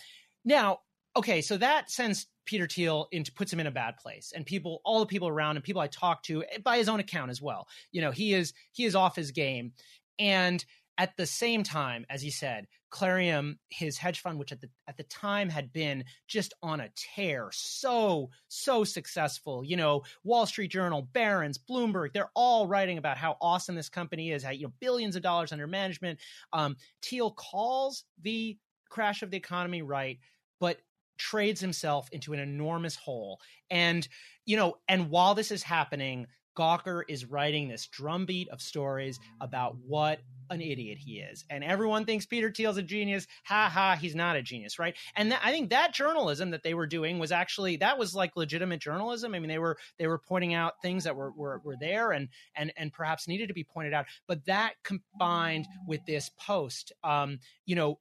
[0.43, 0.79] now
[1.15, 4.81] okay so that sends Peter Thiel into puts him in a bad place, and people,
[4.83, 7.41] all the people around and people I talk to, eh, by his own account as
[7.41, 7.67] well.
[7.91, 9.73] You know, he is he is off his game,
[10.19, 10.63] and
[10.97, 14.97] at the same time, as he said, Clarium, his hedge fund, which at the at
[14.97, 19.63] the time had been just on a tear, so so successful.
[19.65, 24.31] You know, Wall Street Journal, Barron's, Bloomberg, they're all writing about how awesome this company
[24.31, 26.19] is, how you know billions of dollars under management.
[26.51, 28.57] Um, Thiel calls the
[28.89, 30.19] crash of the economy right,
[30.59, 30.77] but
[31.23, 33.39] trades himself into an enormous hole.
[33.69, 34.05] And,
[34.45, 39.75] you know, and while this is happening, Gawker is writing this drumbeat of stories about
[39.87, 41.45] what an idiot he is.
[41.49, 43.25] And everyone thinks Peter Thiel's a genius.
[43.45, 44.95] Ha ha, he's not a genius, right?
[45.15, 48.35] And th- I think that journalism that they were doing was actually that was like
[48.35, 49.33] legitimate journalism.
[49.33, 52.29] I mean, they were they were pointing out things that were were, were there and
[52.55, 54.05] and and perhaps needed to be pointed out.
[54.27, 57.99] But that combined with this post, um, you know,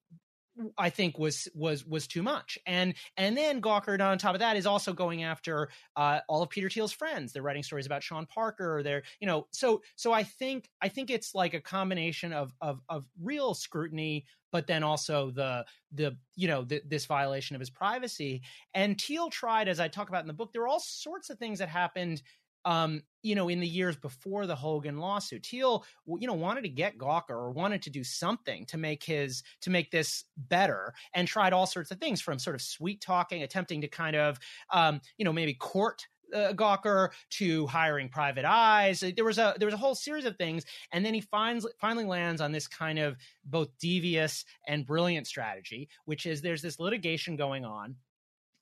[0.78, 2.58] I think was was was too much.
[2.66, 6.50] And and then Gawker on top of that is also going after uh, all of
[6.50, 7.32] Peter Thiel's friends.
[7.32, 8.82] They're writing stories about Sean Parker.
[8.82, 12.80] They're you know so so I think I think it's like a combination of of
[12.88, 17.70] of real scrutiny, but then also the the you know the, this violation of his
[17.70, 18.42] privacy.
[18.74, 21.38] And Thiel tried, as I talk about in the book, there are all sorts of
[21.38, 22.22] things that happened
[22.64, 25.84] um, you know, in the years before the Hogan lawsuit, Thiel,
[26.18, 29.70] you know, wanted to get Gawker or wanted to do something to make his to
[29.70, 33.80] make this better, and tried all sorts of things from sort of sweet talking, attempting
[33.82, 34.38] to kind of,
[34.72, 39.04] um, you know, maybe court uh, Gawker to hiring private eyes.
[39.16, 42.04] There was a there was a whole series of things, and then he finds finally
[42.04, 47.36] lands on this kind of both devious and brilliant strategy, which is there's this litigation
[47.36, 47.96] going on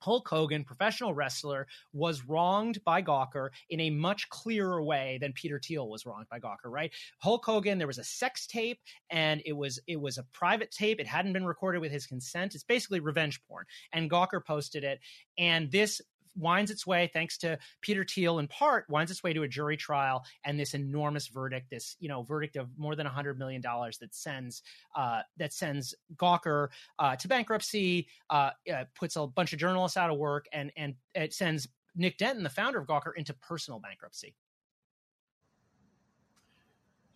[0.00, 5.60] Hulk Hogan, professional wrestler, was wronged by Gawker in a much clearer way than Peter
[5.62, 6.92] Thiel was wronged by Gawker, right?
[7.18, 11.00] Hulk Hogan, there was a sex tape and it was it was a private tape.
[11.00, 12.54] It hadn't been recorded with his consent.
[12.54, 13.66] It's basically revenge porn.
[13.92, 15.00] And Gawker posted it.
[15.38, 16.00] And this
[16.36, 19.76] winds its way, thanks to Peter Thiel in part, winds its way to a jury
[19.76, 23.98] trial and this enormous verdict, this you know verdict of more than hundred million dollars
[23.98, 24.62] that sends
[24.96, 30.10] uh, that sends Gawker uh, to bankruptcy, uh, uh, puts a bunch of journalists out
[30.10, 34.34] of work, and and it sends Nick Denton, the founder of Gawker, into personal bankruptcy.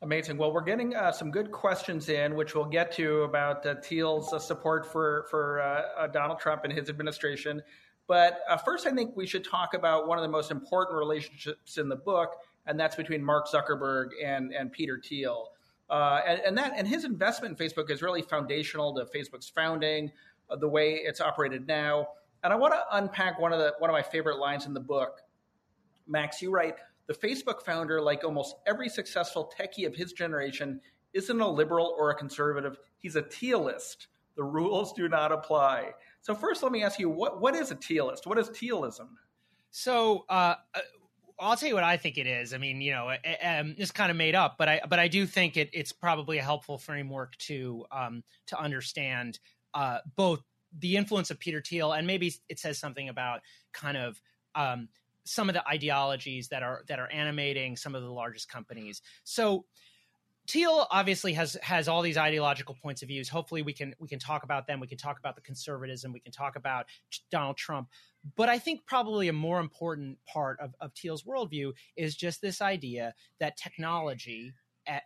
[0.04, 0.36] Amazing.
[0.36, 4.34] Well, we're getting uh, some good questions in, which we'll get to about uh, Thiel's
[4.34, 7.62] uh, support for for uh, Donald Trump and his administration.
[8.06, 11.78] But uh, first, I think we should talk about one of the most important relationships
[11.78, 12.34] in the book,
[12.66, 15.50] and that's between Mark Zuckerberg and, and Peter Thiel.
[15.88, 20.10] Uh, and, and, that and his investment in Facebook is really foundational to Facebook's founding,
[20.50, 22.08] uh, the way it's operated now.
[22.42, 24.80] And I want to unpack one of the one of my favorite lines in the
[24.80, 25.20] book.
[26.06, 26.74] Max, you write,
[27.06, 30.80] the Facebook founder, like almost every successful techie of his generation,
[31.14, 32.78] isn't a liberal or a conservative.
[32.98, 34.08] He's a Thielist.
[34.36, 35.92] The rules do not apply.
[36.24, 38.26] So first, let me ask you what what is a Thielist?
[38.26, 39.08] What is Thielism?
[39.70, 40.24] So.
[40.28, 40.80] Uh, uh
[41.36, 42.54] I'll tell you what I think it is.
[42.54, 45.26] I mean, you know, um, it's kind of made up, but I but I do
[45.26, 49.40] think it, it's probably a helpful framework to um, to understand
[49.74, 50.40] uh, both
[50.78, 53.40] the influence of Peter Thiel and maybe it says something about
[53.72, 54.20] kind of
[54.54, 54.88] um,
[55.24, 59.02] some of the ideologies that are that are animating some of the largest companies.
[59.24, 59.64] So
[60.46, 63.28] Thiel obviously has has all these ideological points of views.
[63.28, 64.78] Hopefully, we can we can talk about them.
[64.78, 66.12] We can talk about the conservatism.
[66.12, 66.86] We can talk about
[67.30, 67.88] Donald Trump.
[68.36, 72.60] But I think probably a more important part of, of Thiel's worldview is just this
[72.60, 74.52] idea that technology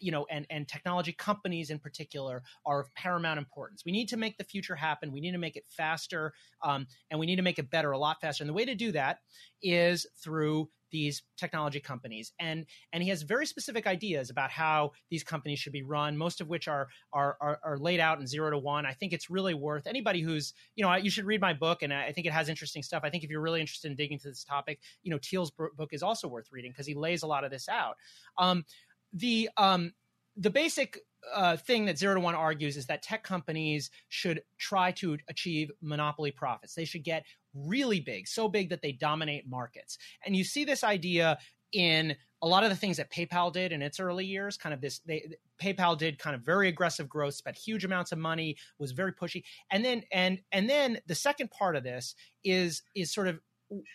[0.01, 3.85] you know, and and technology companies in particular are of paramount importance.
[3.85, 5.13] We need to make the future happen.
[5.13, 6.33] We need to make it faster,
[6.63, 8.43] um, and we need to make it better a lot faster.
[8.43, 9.19] And the way to do that
[9.63, 12.33] is through these technology companies.
[12.39, 16.41] And and he has very specific ideas about how these companies should be run most
[16.41, 18.87] of which are are are, are laid out in zero to one.
[18.87, 21.93] I think it's really worth anybody who's you know you should read my book and
[21.93, 23.03] i think it has interesting stuff.
[23.05, 25.91] I think if you're really interested in digging into this topic you know Thiel's book
[25.93, 27.97] is also worth reading because he lays a lot of this out.
[28.37, 28.65] Um,
[29.13, 29.93] the um,
[30.37, 31.01] the basic
[31.35, 35.71] uh, thing that zero to one argues is that tech companies should try to achieve
[35.81, 36.75] monopoly profits.
[36.75, 39.99] They should get really big, so big that they dominate markets.
[40.25, 41.39] And you see this idea
[41.73, 44.57] in a lot of the things that PayPal did in its early years.
[44.57, 45.29] Kind of this, they
[45.61, 49.43] PayPal did kind of very aggressive growth, spent huge amounts of money, was very pushy,
[49.71, 52.15] and then and and then the second part of this
[52.45, 53.41] is is sort of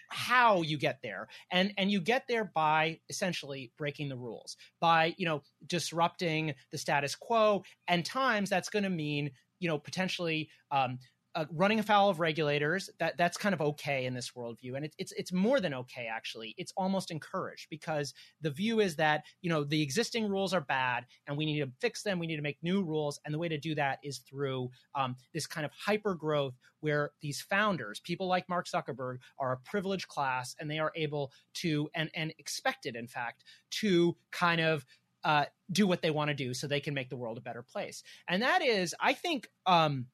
[0.10, 1.28] how you get there.
[1.52, 6.78] And and you get there by essentially breaking the rules by you know disrupting the
[6.78, 11.00] status quo and times that's going to mean you know potentially um,
[11.36, 14.76] uh, running afoul of regulators that that's kind of okay in this worldview.
[14.76, 16.54] And it, it's it's more than okay actually.
[16.58, 21.06] It's almost encouraged because the view is that you know the existing rules are bad
[21.28, 22.20] and we need to fix them.
[22.20, 23.20] We need to make new rules.
[23.26, 27.12] And the way to do that is through um, this kind of hyper growth where
[27.22, 31.90] these founders people like mark zuckerberg are a privileged class and they are able to
[31.96, 34.86] and and expected in fact to kind of
[35.24, 37.62] uh, do what they want to do so they can make the world a better
[37.62, 38.04] place.
[38.28, 40.08] And that is i think um,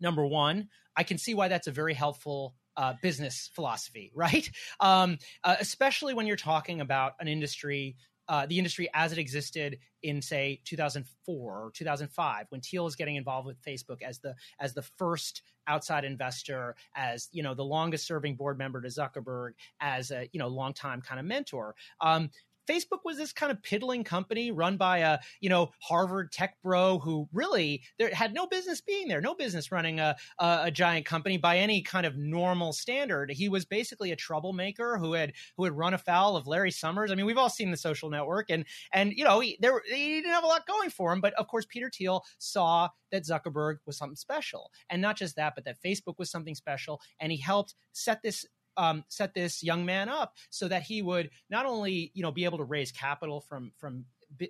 [0.00, 0.68] number one.
[0.96, 4.48] I can see why that's a very helpful uh, business philosophy, right?
[4.80, 7.96] Um, uh, especially when you're talking about an industry,
[8.28, 13.16] uh, the industry as it existed in say 2004 or 2005, when Thiel is getting
[13.16, 18.06] involved with Facebook as the as the first outside investor, as you know the longest
[18.06, 21.74] serving board member to Zuckerberg, as a you know longtime kind of mentor.
[22.00, 22.30] Um,
[22.68, 26.98] Facebook was this kind of piddling company run by a you know Harvard tech bro
[26.98, 31.06] who really there had no business being there, no business running a, a, a giant
[31.06, 33.30] company by any kind of normal standard.
[33.30, 37.10] He was basically a troublemaker who had who had run afoul of Larry Summers.
[37.10, 40.16] I mean, we've all seen the Social Network, and and you know he, there he
[40.16, 43.76] didn't have a lot going for him, but of course Peter Thiel saw that Zuckerberg
[43.86, 47.38] was something special, and not just that, but that Facebook was something special, and he
[47.38, 48.46] helped set this
[48.80, 52.46] um, set this young man up so that he would not only you know be
[52.46, 54.06] able to raise capital from from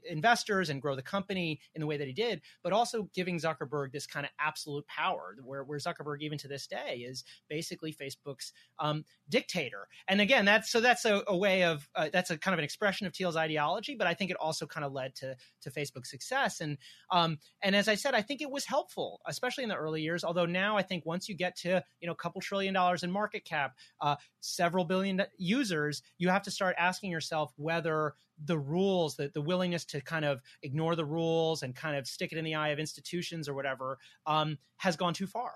[0.09, 3.93] investors and grow the company in the way that he did, but also giving Zuckerberg
[3.93, 8.53] this kind of absolute power, where, where Zuckerberg even to this day is basically Facebook's
[8.79, 9.89] um, dictator.
[10.09, 12.65] And again, that's so that's a, a way of uh, that's a kind of an
[12.65, 16.11] expression of Thiel's ideology, but I think it also kind of led to to Facebook's
[16.11, 16.61] success.
[16.61, 16.79] And
[17.11, 20.25] um, and as I said, I think it was helpful, especially in the early years.
[20.25, 23.11] Although now I think once you get to you know a couple trillion dollars in
[23.11, 28.15] market cap, uh, several billion users, you have to start asking yourself whether
[28.45, 32.33] the rules, the, the willingness to kind of ignore the rules and kind of stick
[32.33, 35.53] it in the eye of institutions or whatever, um, has gone too far.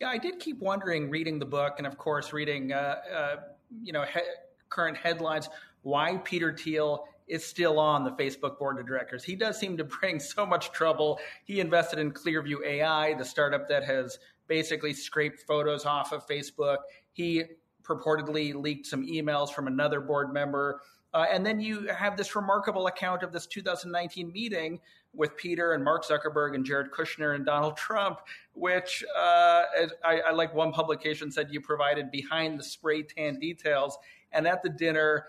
[0.00, 3.36] Yeah, I did keep wondering, reading the book, and of course, reading uh, uh,
[3.82, 4.20] you know he-
[4.68, 5.48] current headlines,
[5.82, 9.22] why Peter Thiel is still on the Facebook board of directors.
[9.22, 11.20] He does seem to bring so much trouble.
[11.44, 16.78] He invested in Clearview AI, the startup that has basically scraped photos off of Facebook.
[17.12, 17.44] He
[17.82, 20.80] purportedly leaked some emails from another board member
[21.12, 24.80] uh, and then you have this remarkable account of this 2019 meeting
[25.12, 28.20] with Peter and Mark Zuckerberg and Jared Kushner and Donald Trump,
[28.54, 29.62] which uh,
[30.04, 33.98] I, I, like one publication said you provided behind the spray tan details.
[34.30, 35.26] And at the dinner,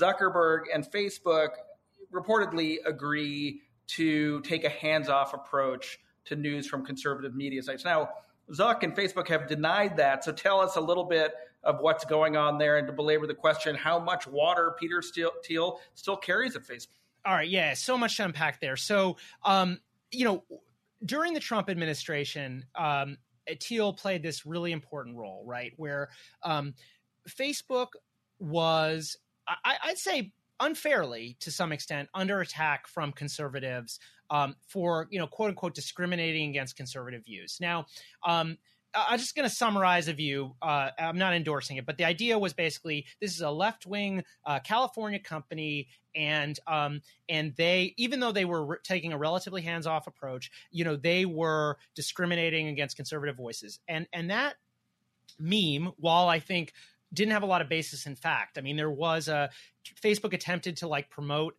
[0.00, 1.50] Zuckerberg and Facebook
[2.10, 7.84] reportedly agree to take a hands off approach to news from conservative media sites.
[7.84, 8.10] Now,
[8.52, 10.24] Zuck and Facebook have denied that.
[10.24, 11.34] So tell us a little bit
[11.68, 15.80] of what's going on there and to belabor the question, how much water Peter Thiel
[15.94, 16.88] still carries at Facebook.
[17.26, 18.76] All right, yeah, so much to unpack there.
[18.76, 19.78] So, um,
[20.10, 20.44] you know,
[21.04, 23.18] during the Trump administration, um,
[23.60, 25.74] Thiel played this really important role, right?
[25.76, 26.08] Where
[26.42, 26.74] um,
[27.28, 27.88] Facebook
[28.38, 34.00] was, I, I'd say, unfairly to some extent under attack from conservatives
[34.30, 37.58] um, for you know quote unquote discriminating against conservative views.
[37.60, 37.86] Now,
[38.26, 38.56] um,
[39.08, 40.54] I'm just going to summarize a view.
[40.60, 44.24] Uh, I'm not endorsing it, but the idea was basically this is a left wing
[44.44, 49.62] uh, California company, and um, and they even though they were re- taking a relatively
[49.62, 54.56] hands off approach, you know, they were discriminating against conservative voices, and and that
[55.38, 56.72] meme, while I think
[57.12, 58.58] didn't have a lot of basis in fact.
[58.58, 59.50] I mean, there was a
[60.02, 61.56] Facebook attempted to like promote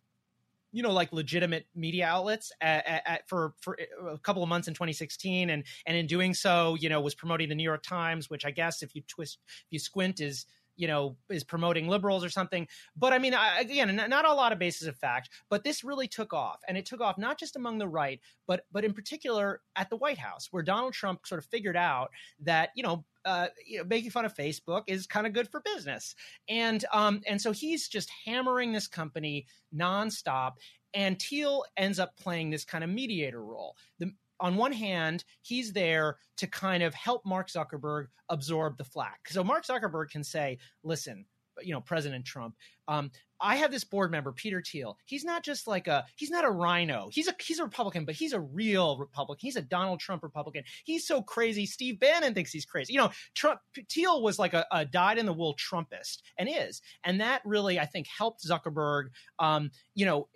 [0.72, 3.76] you know like legitimate media outlets at, at, for for
[4.10, 7.48] a couple of months in 2016 and and in doing so you know was promoting
[7.48, 10.46] the new york times which i guess if you twist if you squint is
[10.80, 12.66] you know is promoting liberals or something.
[12.96, 16.08] But i mean I, again not a lot of basis of fact but this really
[16.08, 19.60] took off and it took off not just among the right but but in particular
[19.76, 22.10] at the white house where donald trump sort of figured out
[22.40, 25.60] that you know uh, you know, making fun of Facebook is kind of good for
[25.74, 26.14] business,
[26.48, 30.52] and um, and so he's just hammering this company nonstop.
[30.92, 33.76] And Thiel ends up playing this kind of mediator role.
[34.00, 34.10] The,
[34.40, 39.28] on one hand, he's there to kind of help Mark Zuckerberg absorb the flack.
[39.28, 41.26] So Mark Zuckerberg can say, listen,
[41.62, 42.54] you know, President Trump,
[42.88, 44.98] um, I have this board member, Peter Thiel.
[45.06, 47.08] He's not just like a he's not a RINO.
[47.10, 49.46] He's a he's a Republican, but he's a real Republican.
[49.46, 50.62] He's a Donald Trump Republican.
[50.84, 51.64] He's so crazy.
[51.66, 52.92] Steve Bannon thinks he's crazy.
[52.92, 56.82] You know, Trump Thiel was like a, a dyed in the wool Trumpist and is,
[57.04, 59.08] and that really I think helped Zuckerberg.
[59.38, 60.28] Um, you know,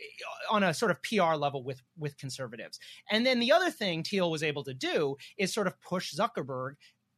[0.51, 2.79] on a sort of PR level with with conservatives.
[3.11, 6.75] And then the other thing Thiel was able to do is sort of push Zuckerberg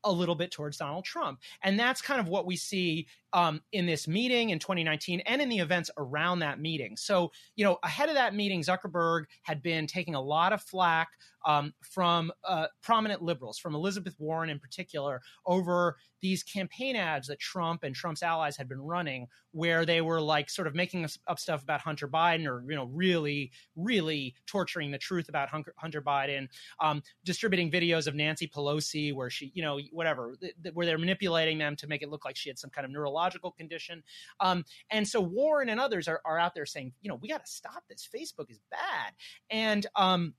[0.06, 1.40] a little bit towards Donald Trump.
[1.62, 5.50] And that's kind of what we see um, in this meeting in 2019 and in
[5.50, 6.96] the events around that meeting.
[6.96, 11.10] So, you know, ahead of that meeting, Zuckerberg had been taking a lot of flack
[11.46, 17.38] um, from uh, prominent liberals, from Elizabeth Warren in particular, over these campaign ads that
[17.38, 21.38] Trump and Trump's allies had been running, where they were like sort of making up
[21.38, 26.48] stuff about Hunter Biden, or you know, really, really torturing the truth about Hunter Biden,
[26.80, 30.98] um, distributing videos of Nancy Pelosi where she, you know, whatever, th- th- where they're
[30.98, 33.25] manipulating them to make it look like she had some kind of neurological
[33.56, 34.02] condition,
[34.40, 37.44] um, and so Warren and others are, are out there saying, you know, we got
[37.44, 38.08] to stop this.
[38.14, 39.12] Facebook is bad,
[39.50, 40.34] and um,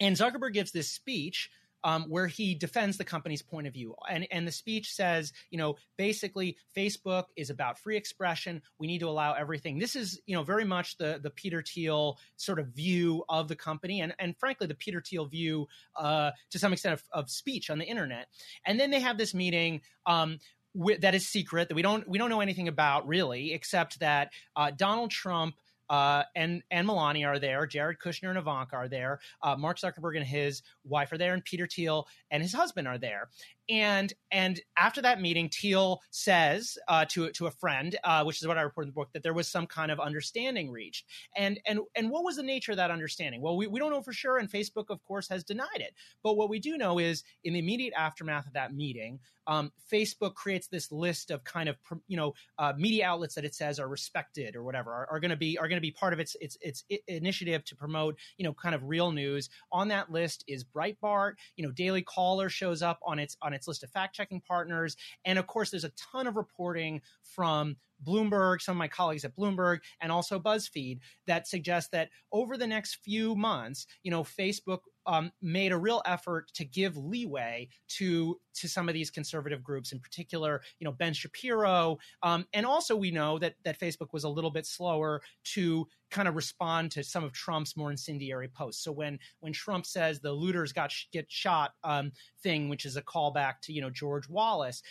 [0.00, 1.50] and Zuckerberg gives this speech
[1.84, 3.94] um, where he defends the company's point of view.
[4.08, 8.62] And, and the speech says, you know, basically Facebook is about free expression.
[8.78, 9.78] We need to allow everything.
[9.78, 13.56] This is, you know, very much the, the Peter Thiel sort of view of the
[13.56, 14.00] company.
[14.00, 15.66] And, and frankly, the Peter Thiel view
[15.96, 18.28] uh, to some extent of, of speech on the internet.
[18.64, 20.38] And then they have this meeting um,
[21.00, 24.70] that is secret that we don't we don't know anything about really, except that uh,
[24.70, 25.54] Donald Trump
[25.90, 27.66] uh, and and Melania are there.
[27.66, 29.20] Jared Kushner and Ivanka are there.
[29.42, 32.98] Uh, Mark Zuckerberg and his wife are there, and Peter Thiel and his husband are
[32.98, 33.28] there.
[33.68, 38.46] And and after that meeting, Thiel says uh, to to a friend, uh, which is
[38.46, 41.06] what I report in the book, that there was some kind of understanding reached.
[41.36, 43.40] And and and what was the nature of that understanding?
[43.40, 45.94] Well, we, we don't know for sure, and Facebook, of course, has denied it.
[46.22, 50.34] But what we do know is in the immediate aftermath of that meeting, um, Facebook
[50.34, 53.88] creates this list of kind of you know uh, media outlets that it says are
[53.88, 56.36] respected or whatever are, are going to be are going to be part of its
[56.40, 59.48] its its initiative to promote you know kind of real news.
[59.72, 61.34] On that list is Breitbart.
[61.56, 64.96] You know, Daily Caller shows up on its on its list of fact checking partners,
[65.24, 69.36] and of course, there's a ton of reporting from Bloomberg, some of my colleagues at
[69.36, 74.80] Bloomberg, and also BuzzFeed that suggest that over the next few months, you know, Facebook
[75.06, 79.92] um, made a real effort to give leeway to to some of these conservative groups,
[79.92, 84.24] in particular, you know, Ben Shapiro, um, and also we know that that Facebook was
[84.24, 88.84] a little bit slower to kind of respond to some of Trump's more incendiary posts.
[88.84, 92.96] So when when Trump says the looters got sh- get shot um, thing, which is
[92.96, 94.82] a callback to you know George Wallace.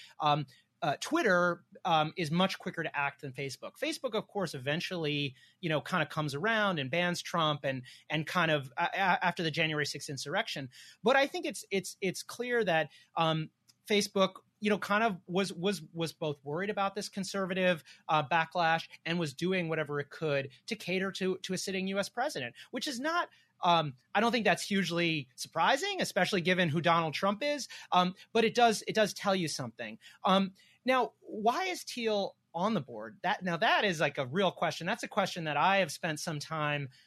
[0.82, 3.72] Uh, Twitter um, is much quicker to act than Facebook.
[3.82, 8.26] Facebook, of course, eventually, you know, kind of comes around and bans Trump and and
[8.26, 10.70] kind of uh, after the January 6th insurrection.
[11.04, 13.50] But I think it's it's it's clear that um,
[13.90, 18.84] Facebook you know kind of was was was both worried about this conservative uh, backlash
[19.06, 22.88] and was doing whatever it could to cater to to a sitting US president which
[22.88, 23.28] is not
[23.64, 27.68] um, I don't think that's hugely surprising, especially given who Donald Trump is.
[27.92, 29.98] Um, but it does it does tell you something.
[30.26, 30.54] Um,
[30.86, 33.18] now, why is Thiel on the board?
[33.24, 34.88] That now that is like a real question.
[34.88, 36.90] That's a question that I have spent some time.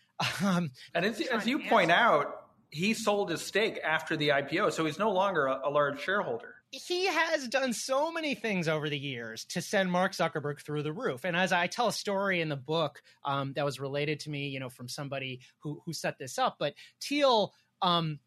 [0.44, 4.84] Um, and as, as you point out, he sold his stake after the IPO, so
[4.84, 6.54] he's no longer a, a, large shareholder.
[6.70, 10.92] He has done so many things over the years to send Mark Zuckerberg through the
[10.92, 11.24] roof.
[11.24, 14.48] And as I tell a story in the book um, that was related to me,
[14.48, 17.52] you know, from somebody who who set this up, but Thiel.
[17.82, 18.20] Um,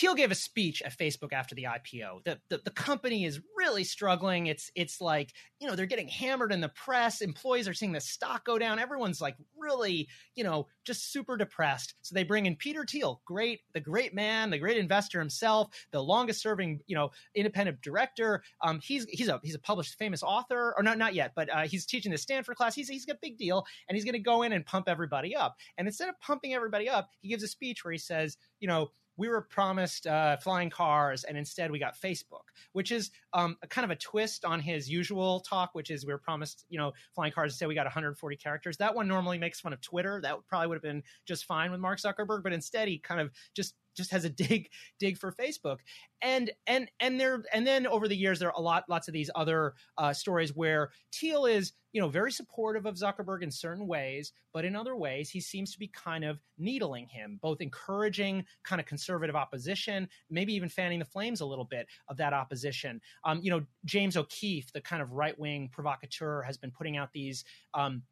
[0.00, 2.24] Thiel gave a speech at Facebook after the IPO.
[2.24, 4.46] The, the, the company is really struggling.
[4.46, 7.20] It's it's like you know they're getting hammered in the press.
[7.20, 8.78] Employees are seeing the stock go down.
[8.78, 11.96] Everyone's like really you know just super depressed.
[12.00, 16.02] So they bring in Peter Thiel, great the great man, the great investor himself, the
[16.02, 18.42] longest serving you know independent director.
[18.62, 21.66] Um, he's he's a he's a published famous author, or not not yet, but uh,
[21.66, 22.74] he's teaching the Stanford class.
[22.74, 25.36] He's he's got a big deal, and he's going to go in and pump everybody
[25.36, 25.56] up.
[25.76, 28.92] And instead of pumping everybody up, he gives a speech where he says, you know
[29.20, 33.66] we were promised uh, flying cars, and instead we got Facebook, which is um, a
[33.66, 36.92] kind of a twist on his usual talk, which is we were promised, you know,
[37.14, 37.52] flying cars.
[37.52, 38.78] Instead, we got 140 characters.
[38.78, 40.20] That one normally makes fun of Twitter.
[40.22, 43.30] That probably would have been just fine with Mark Zuckerberg, but instead he kind of
[43.54, 45.78] just just has a dig dig for Facebook.
[46.22, 49.14] And and and there and then over the years there are a lot lots of
[49.14, 53.86] these other uh, stories where Thiel is you know very supportive of Zuckerberg in certain
[53.86, 58.44] ways, but in other ways he seems to be kind of needling him, both encouraging
[58.64, 63.00] kind of conservative opposition, maybe even fanning the flames a little bit of that opposition.
[63.24, 67.12] Um, you know James O'Keefe, the kind of right wing provocateur, has been putting out
[67.12, 67.44] these.
[67.74, 68.02] Um,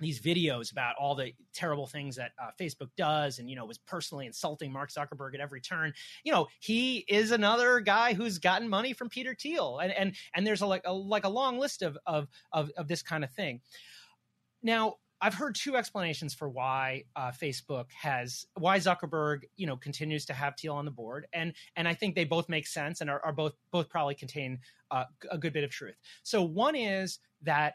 [0.00, 3.78] these videos about all the terrible things that uh, Facebook does, and you know was
[3.78, 5.92] personally insulting Mark Zuckerberg at every turn.
[6.24, 10.46] You know, he is another guy who's gotten money from Peter Thiel, and and and
[10.46, 13.30] there's a like a like a long list of of of, of this kind of
[13.32, 13.60] thing.
[14.62, 20.24] Now, I've heard two explanations for why uh, Facebook has why Zuckerberg you know continues
[20.26, 23.10] to have Thiel on the board, and and I think they both make sense and
[23.10, 24.58] are, are both both probably contain
[24.90, 25.96] uh, a good bit of truth.
[26.22, 27.74] So one is that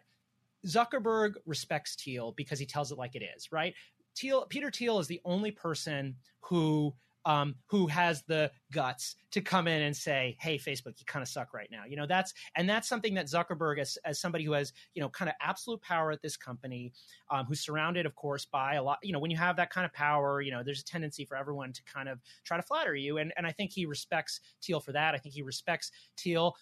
[0.66, 3.74] Zuckerberg respects Thiel because he tells it like it is, right?
[4.18, 6.93] Thiel, Peter Thiel is the only person who
[7.26, 11.28] um, who has the guts to come in and say, "Hey, Facebook, you kind of
[11.28, 14.53] suck right now." You know, that's and that's something that Zuckerberg, as, as somebody who
[14.53, 16.93] has you know kind of absolute power at this company,
[17.32, 18.99] um, who's surrounded, of course, by a lot.
[19.01, 21.36] You know, when you have that kind of power, you know, there's a tendency for
[21.36, 24.80] everyone to kind of try to flatter you, and and I think he respects Thiel
[24.80, 25.16] for that.
[25.16, 26.55] I think he respects Thiel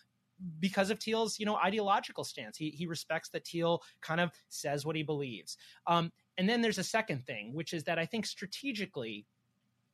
[0.60, 2.58] because of Thiel's, you know, ideological stance.
[2.58, 5.58] He he respects that Thiel kind of says what he believes.
[5.88, 9.26] Um, and then there's a second thing, which is that I think strategically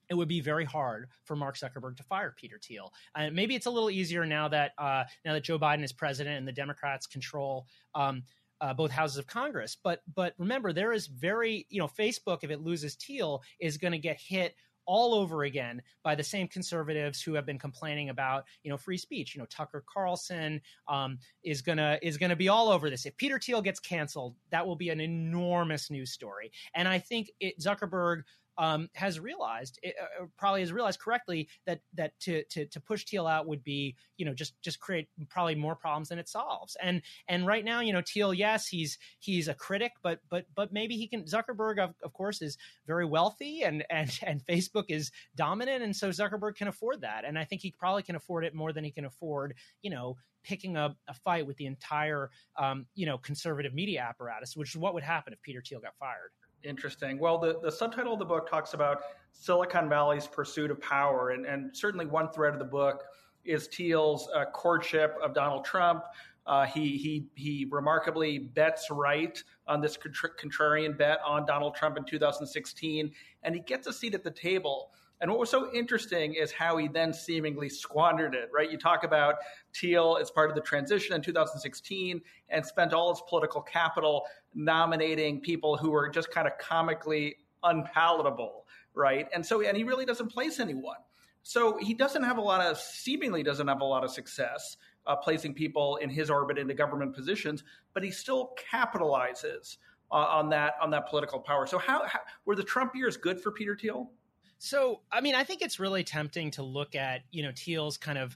[0.09, 2.91] it would be very hard for Mark Zuckerberg to fire Peter Thiel.
[3.15, 6.37] And maybe it's a little easier now that uh, now that Joe Biden is president
[6.37, 8.23] and the Democrats control um,
[8.61, 9.77] uh, both houses of Congress.
[9.81, 13.93] But but remember, there is very you know Facebook if it loses Thiel is going
[13.93, 14.55] to get hit
[14.89, 18.97] all over again by the same conservatives who have been complaining about you know free
[18.97, 19.35] speech.
[19.35, 23.05] You know Tucker Carlson um, is gonna is gonna be all over this.
[23.05, 26.51] If Peter Thiel gets canceled, that will be an enormous news story.
[26.73, 28.23] And I think it, Zuckerberg
[28.59, 33.25] um, has realized, uh, probably has realized correctly that that to, to to push Thiel
[33.25, 36.75] out would be, you know, just just create probably more problems than it solves.
[36.83, 40.73] And and right now, you know, Thiel, yes, he's he's a critic, but but but
[40.73, 41.23] maybe he can.
[41.23, 46.09] Zuckerberg, of, of course, is very wealthy, and and and Facebook is dominant, and so
[46.09, 47.23] Zuckerberg can afford that.
[47.23, 50.17] And I think he probably can afford it more than he can afford, you know,
[50.43, 54.77] picking a, a fight with the entire, um, you know, conservative media apparatus, which is
[54.77, 56.31] what would happen if Peter Thiel got fired.
[56.63, 57.19] Interesting.
[57.19, 59.01] Well, the, the subtitle of the book talks about
[59.31, 61.29] Silicon Valley's pursuit of power.
[61.29, 63.03] And, and certainly one thread of the book
[63.45, 66.03] is Thiel's uh, courtship of Donald Trump.
[66.45, 72.03] Uh, he, he, he remarkably bets right on this contrarian bet on Donald Trump in
[72.03, 73.11] 2016,
[73.43, 74.91] and he gets a seat at the table.
[75.21, 78.71] And what was so interesting is how he then seemingly squandered it, right?
[78.71, 79.35] You talk about
[79.75, 85.41] Thiel as part of the transition in 2016 and spent all his political capital nominating
[85.41, 89.27] people who were just kind of comically unpalatable, right?
[89.33, 90.97] And so, and he really doesn't place anyone.
[91.43, 95.15] So he doesn't have a lot of, seemingly doesn't have a lot of success uh,
[95.15, 97.63] placing people in his orbit into government positions,
[97.93, 99.77] but he still capitalizes
[100.11, 101.65] uh, on that on that political power.
[101.65, 104.11] So how, how were the Trump years good for Peter Thiel?
[104.59, 108.17] So, I mean, I think it's really tempting to look at, you know, Thiel's kind
[108.17, 108.35] of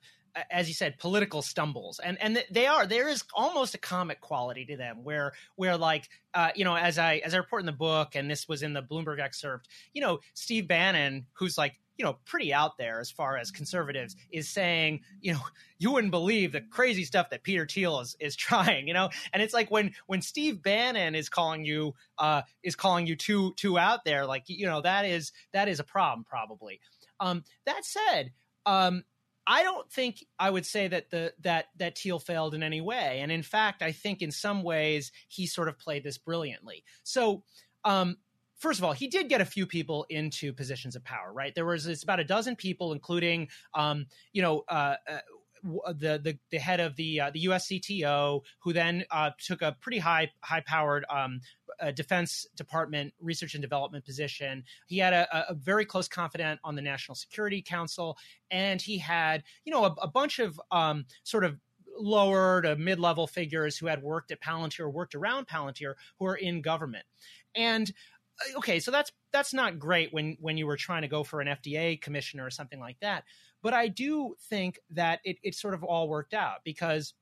[0.49, 1.99] as you said political stumbles.
[1.99, 6.09] And and they are there is almost a comic quality to them where where like
[6.34, 8.74] uh, you know as i as i report in the book and this was in
[8.74, 13.11] the bloomberg excerpt you know steve bannon who's like you know pretty out there as
[13.11, 15.39] far as conservatives is saying you know
[15.77, 19.09] you wouldn't believe the crazy stuff that Peter Thiel is is trying you know?
[19.31, 23.53] And it's like when when Steve Bannon is calling you uh is calling you too
[23.55, 26.79] too out there like you know that is that is a problem probably.
[27.19, 28.31] Um that said
[28.65, 29.03] um
[29.45, 33.19] I don't think I would say that the that that Thiel failed in any way,
[33.21, 36.85] and in fact, I think in some ways he sort of played this brilliantly.
[37.03, 37.43] So,
[37.83, 38.17] um,
[38.64, 41.53] first of all, he did get a few people into positions of power, right?
[41.53, 46.38] There was it's about a dozen people, including, um, you know, uh, uh, the, the
[46.49, 50.64] the head of the uh, the USCTO, who then uh, took a pretty high high
[50.66, 51.41] powered um,
[51.82, 54.64] uh, Defense Department research and development position.
[54.88, 58.18] He had a, a, very close confidant on the National Security Council,
[58.49, 61.59] and he had you know a, a bunch of um, sort of
[61.97, 66.36] lower to mid level figures who had worked at Palantir, worked around Palantir, who are
[66.36, 67.05] in government,
[67.55, 67.93] and uh,
[68.57, 71.47] okay, so that's that's not great when when you were trying to go for an
[71.47, 73.23] FDA commissioner or something like that.
[73.61, 77.13] But I do think that it, it sort of all worked out because,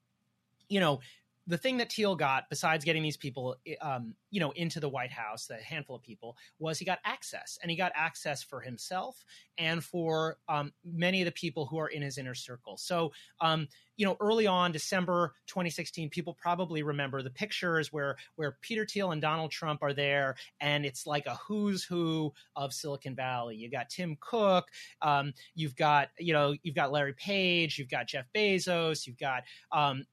[0.69, 0.99] you know,
[1.45, 5.11] the thing that Thiel got, besides getting these people, um, you know, into the White
[5.11, 9.23] House, the handful of people, was he got access, and he got access for himself
[9.57, 12.77] and for um, many of the people who are in his inner circle.
[12.77, 13.11] So,
[13.41, 13.67] um,
[13.97, 19.11] you know, early on, December 2016, people probably remember the pictures where where Peter Thiel
[19.11, 23.55] and Donald Trump are there, and it's like a who's who of Silicon Valley.
[23.55, 24.69] You got Tim Cook,
[25.03, 29.43] um, you've got you know, you've got Larry Page, you've got Jeff Bezos, you've got
[29.71, 30.03] um,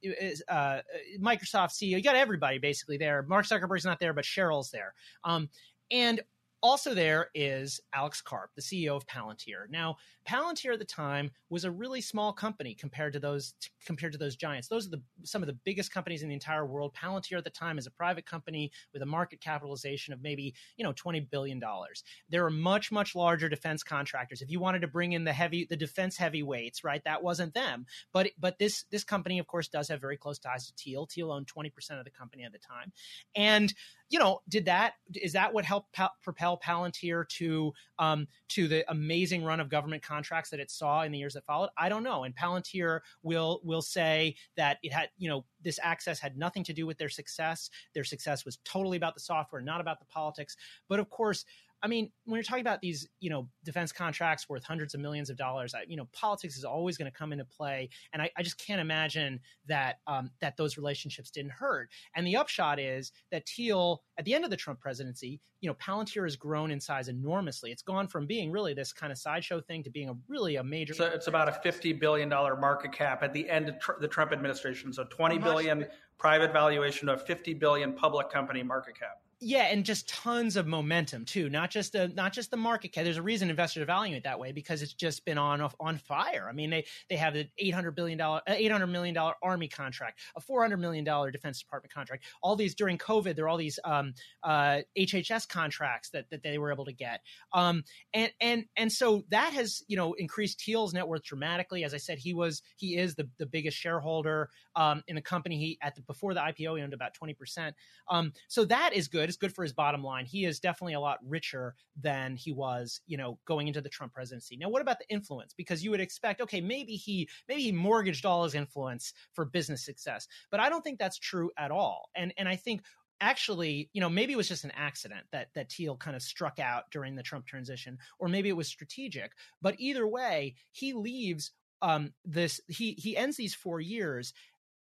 [0.48, 0.80] uh,
[1.18, 3.22] Microsoft CEO, you got everybody basically there.
[3.22, 4.94] Mark Zuckerberg's not there, but Sheryl's there.
[5.24, 5.48] Um,
[5.90, 6.20] and
[6.62, 9.68] also there is Alex Karp, the CEO of Palantir.
[9.70, 9.96] Now,
[10.28, 13.54] Palantir at the time was a really small company compared to those
[13.86, 14.68] compared to those giants.
[14.68, 16.94] Those are the some of the biggest companies in the entire world.
[16.94, 20.84] Palantir at the time is a private company with a market capitalization of maybe you
[20.84, 22.02] know twenty billion dollars.
[22.28, 24.42] There are much much larger defense contractors.
[24.42, 27.86] If you wanted to bring in the heavy the defense heavyweights, right, that wasn't them.
[28.12, 31.06] But but this this company of course does have very close ties to Thiel.
[31.06, 32.92] Thiel owned twenty percent of the company at the time,
[33.34, 33.72] and
[34.08, 38.90] you know did that is that what helped pa- propel Palantir to um, to the
[38.90, 40.18] amazing run of government contracts?
[40.18, 41.70] contracts that it saw in the years that followed?
[41.76, 42.24] I don't know.
[42.24, 46.72] And Palantir will will say that it had, you know, this access had nothing to
[46.72, 47.70] do with their success.
[47.94, 50.56] Their success was totally about the software, not about the politics.
[50.88, 51.44] But of course,
[51.82, 55.30] I mean, when you're talking about these, you know, defense contracts worth hundreds of millions
[55.30, 58.30] of dollars, I, you know, politics is always going to come into play, and I,
[58.36, 61.90] I, just can't imagine that um, that those relationships didn't hurt.
[62.14, 65.74] And the upshot is that Thiel, at the end of the Trump presidency, you know,
[65.74, 67.70] Palantir has grown in size enormously.
[67.70, 70.64] It's gone from being really this kind of sideshow thing to being a really a
[70.64, 70.94] major.
[70.94, 74.08] So it's about a fifty billion dollar market cap at the end of tr- the
[74.08, 74.92] Trump administration.
[74.92, 75.86] So twenty billion
[76.18, 81.24] private valuation of fifty billion public company market cap yeah, and just tons of momentum
[81.24, 81.48] too.
[81.48, 83.04] Not just the not just the market cap.
[83.04, 86.48] There's a reason investors valuing it that way because it's just been on on fire.
[86.50, 90.18] I mean, they they have an 800 billion dollar, uh, 800 million dollar army contract,
[90.36, 92.24] a 400 million dollar Defense Department contract.
[92.42, 94.12] All these during COVID, there are all these um,
[94.42, 97.20] uh, HHS contracts that that they were able to get.
[97.52, 101.84] Um, and and and so that has you know increased Thiel's net worth dramatically.
[101.84, 105.58] As I said, he was he is the the biggest shareholder um, in the company.
[105.58, 107.76] He at the before the IPO, he owned about 20 percent.
[108.10, 109.46] Um, so that is good good.
[109.46, 110.26] It's good for his bottom line.
[110.26, 114.12] He is definitely a lot richer than he was, you know, going into the Trump
[114.12, 114.56] presidency.
[114.56, 115.54] Now, what about the influence?
[115.56, 119.84] Because you would expect, okay, maybe he maybe he mortgaged all his influence for business
[119.84, 122.08] success, but I don't think that's true at all.
[122.14, 122.82] And and I think
[123.20, 126.58] actually, you know, maybe it was just an accident that that Thiel kind of struck
[126.58, 129.32] out during the Trump transition, or maybe it was strategic.
[129.60, 131.52] But either way, he leaves
[131.82, 132.60] um, this.
[132.68, 134.32] He he ends these four years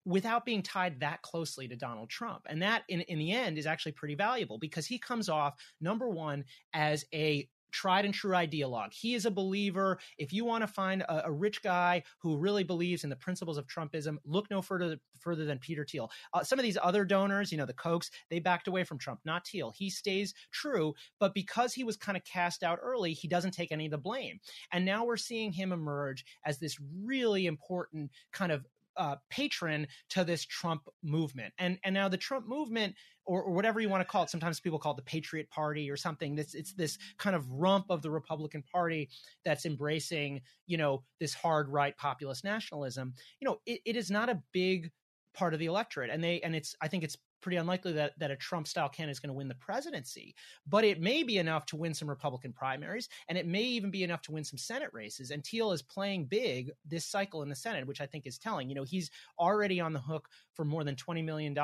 [0.05, 2.41] without being tied that closely to Donald Trump.
[2.47, 6.09] And that, in, in the end, is actually pretty valuable because he comes off, number
[6.09, 8.93] one, as a tried and true ideologue.
[8.93, 9.99] He is a believer.
[10.17, 13.57] If you want to find a, a, rich guy who really believes in the principles
[13.57, 16.11] of Trumpism, look no further further than Peter Thiel.
[16.33, 19.21] Uh, some of these other donors, you know, the Kochs, they backed away from Trump,
[19.25, 19.73] not Thiel.
[19.75, 23.71] He stays true, but because he was kind of cast out early, he doesn't take
[23.71, 24.39] any of the blame.
[24.71, 28.65] And now we're seeing him emerge as this really important kind of
[28.97, 31.53] uh, patron to this Trump movement.
[31.57, 34.59] And and now the Trump movement, or, or, whatever you want to call it, sometimes
[34.59, 36.35] people call it the Patriot Party or something.
[36.35, 39.09] This it's this kind of rump of the Republican Party
[39.45, 43.13] that's embracing, you know, this hard right populist nationalism.
[43.39, 44.91] You know, it, it is not a big
[45.33, 48.31] part of the electorate and they and it's i think it's pretty unlikely that, that
[48.31, 50.33] a Trump style candidate is going to win the presidency,
[50.65, 54.03] but it may be enough to win some Republican primaries, and it may even be
[54.03, 55.29] enough to win some Senate races.
[55.29, 58.69] And Thiel is playing big this cycle in the Senate, which I think is telling.
[58.69, 61.57] You know, he's already on the hook for more than $20 million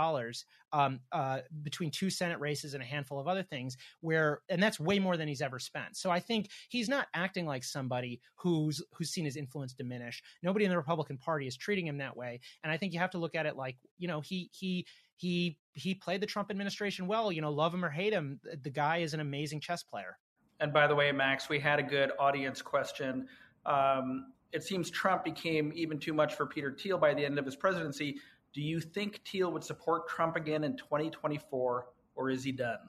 [0.74, 4.80] um, uh, between two Senate races and a handful of other things, where, and that's
[4.80, 5.96] way more than he's ever spent.
[5.96, 10.22] So I think he's not acting like somebody who's, who's seen his influence diminish.
[10.44, 12.42] Nobody in the Republican Party is treating him that way.
[12.64, 14.86] And I think you have to look at it like, you know, he, he,
[15.20, 17.32] he he played the Trump administration well.
[17.32, 20.18] You know, love him or hate him, the guy is an amazing chess player.
[20.60, 23.28] And by the way, Max, we had a good audience question.
[23.66, 27.46] Um, it seems Trump became even too much for Peter Thiel by the end of
[27.46, 28.18] his presidency.
[28.54, 32.80] Do you think Thiel would support Trump again in 2024, or is he done?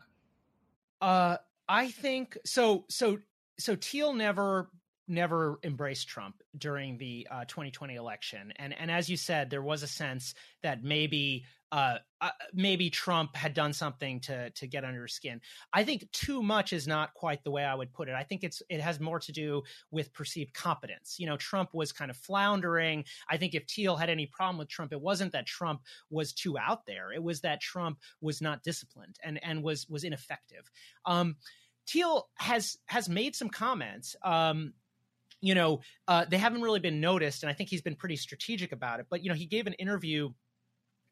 [1.01, 1.37] Uh,
[1.69, 2.85] I think so.
[2.89, 3.19] So
[3.59, 4.71] so Thiel never
[5.07, 9.83] never embraced Trump during the uh, 2020 election, and and as you said, there was
[9.83, 15.03] a sense that maybe uh, uh, maybe Trump had done something to to get under
[15.03, 15.41] his skin.
[15.73, 18.15] I think too much is not quite the way I would put it.
[18.15, 21.17] I think it's it has more to do with perceived competence.
[21.19, 23.05] You know, Trump was kind of floundering.
[23.29, 26.59] I think if Thiel had any problem with Trump, it wasn't that Trump was too
[26.59, 27.13] out there.
[27.13, 30.71] It was that Trump was not disciplined and and was was ineffective.
[31.07, 31.37] Um,
[31.89, 34.17] Thiel has has made some comments.
[34.23, 34.75] Um,
[35.41, 38.73] you know, uh, they haven't really been noticed, and I think he's been pretty strategic
[38.73, 39.07] about it.
[39.09, 40.31] But you know, he gave an interview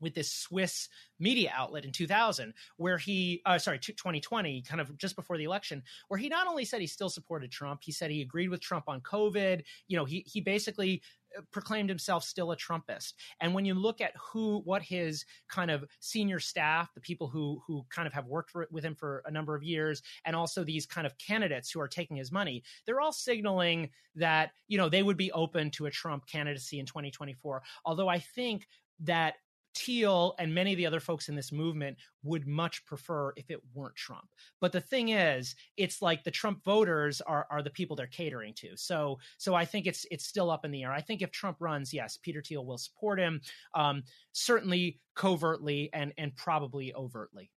[0.01, 0.89] with this Swiss
[1.19, 5.83] media outlet in 2000, where he, uh, sorry, 2020, kind of just before the election,
[6.09, 8.85] where he not only said he still supported Trump, he said he agreed with Trump
[8.89, 9.63] on COVID.
[9.89, 11.03] You know, he he basically
[11.37, 13.15] uh, proclaimed himself still a Trumpist.
[13.41, 17.61] And when you look at who, what his kind of senior staff, the people who
[17.67, 20.63] who kind of have worked for, with him for a number of years, and also
[20.63, 24.89] these kind of candidates who are taking his money, they're all signaling that you know
[24.89, 27.63] they would be open to a Trump candidacy in 2024.
[27.85, 28.67] Although I think
[29.01, 29.35] that
[29.75, 33.61] Thiel and many of the other folks in this movement would much prefer if it
[33.75, 34.29] weren't Trump.
[34.61, 38.55] But the thing is, it's like the Trump voters are are the people they're catering
[38.55, 38.77] to.
[38.77, 40.93] So so I think it's it's still up in the air.
[40.93, 43.41] I think if Trump runs, yes, Peter Thiel will support him,
[43.75, 44.03] um,
[44.33, 47.51] certainly covertly and and probably overtly.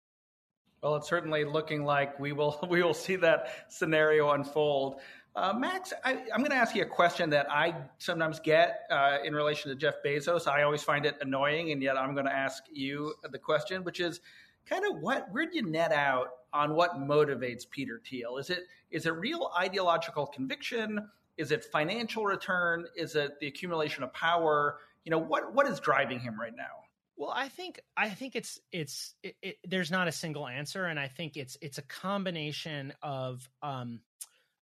[0.82, 5.00] Well, it's certainly looking like we will we will see that scenario unfold.
[5.36, 9.18] Uh, Max, I, am going to ask you a question that I sometimes get uh,
[9.24, 10.48] in relation to Jeff Bezos.
[10.48, 14.00] I always find it annoying, and yet I'm going to ask you the question, which
[14.00, 14.20] is
[14.66, 18.38] kind of what where do you net out on what motivates Peter Thiel?
[18.38, 21.08] Is it is it real ideological conviction?
[21.36, 22.86] Is it financial return?
[22.96, 24.78] Is it the accumulation of power?
[25.04, 26.84] You know what what is driving him right now?
[27.16, 30.98] Well, I think I think it's it's it, it, there's not a single answer, and
[30.98, 34.00] I think it's it's a combination of um,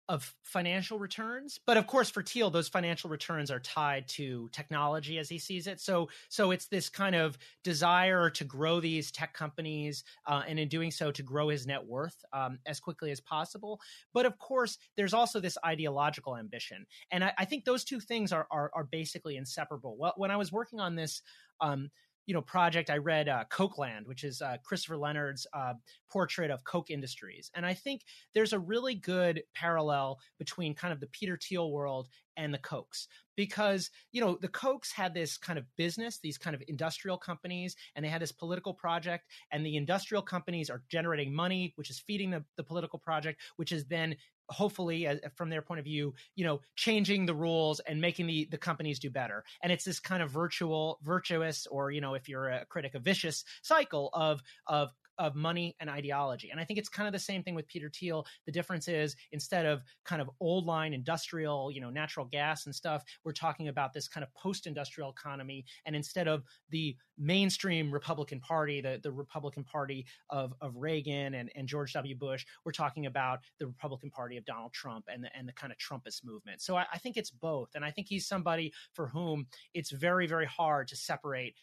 [0.08, 5.18] of financial returns but of course for Thiel those financial returns are tied to technology
[5.18, 5.80] as he sees it.
[5.80, 10.68] So so it's this kind of desire to grow these tech companies uh, and in
[10.68, 13.80] doing so to grow his net worth um, as quickly as possible.
[14.12, 16.86] But of course there's also this ideological ambition.
[17.10, 19.96] And I, I think those two things are, are, are basically inseparable.
[19.98, 21.22] Well when I was working on this
[21.60, 21.90] um,
[22.28, 25.72] you know project i read uh, Kochland which is uh, christopher leonard's uh,
[26.10, 27.50] portrait of Koch Industries.
[27.54, 28.02] And i think
[28.34, 33.08] there's a really good parallel between kind of the peter thiel world and the Kochs
[33.34, 37.74] because you know the Kochs had this kind of business these kind of industrial companies
[37.96, 41.98] and they had this political project and the industrial companies are generating money which is
[41.98, 44.14] feeding the, the political project which is then
[44.50, 48.58] hopefully from their point of view you know changing the rules and making the the
[48.58, 49.44] companies do better.
[49.62, 52.98] And it's this kind of virtual virtuous or you know if you're a critic a
[52.98, 56.50] vicious cycle of of of money and ideology.
[56.50, 58.26] And I think it's kind of the same thing with Peter Thiel.
[58.46, 62.74] The difference is instead of kind of old line industrial, you know, natural gas and
[62.74, 65.64] stuff, we're talking about this kind of post industrial economy.
[65.86, 71.50] And instead of the mainstream Republican Party, the, the Republican Party of, of Reagan and,
[71.54, 72.16] and George W.
[72.16, 75.72] Bush, we're talking about the Republican Party of Donald Trump and the, and the kind
[75.72, 76.62] of Trumpist movement.
[76.62, 77.70] So I, I think it's both.
[77.74, 81.54] And I think he's somebody for whom it's very, very hard to separate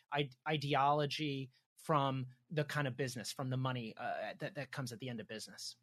[0.48, 1.50] ideology
[1.86, 5.20] from the kind of business, from the money uh, that, that comes at the end
[5.20, 5.76] of business.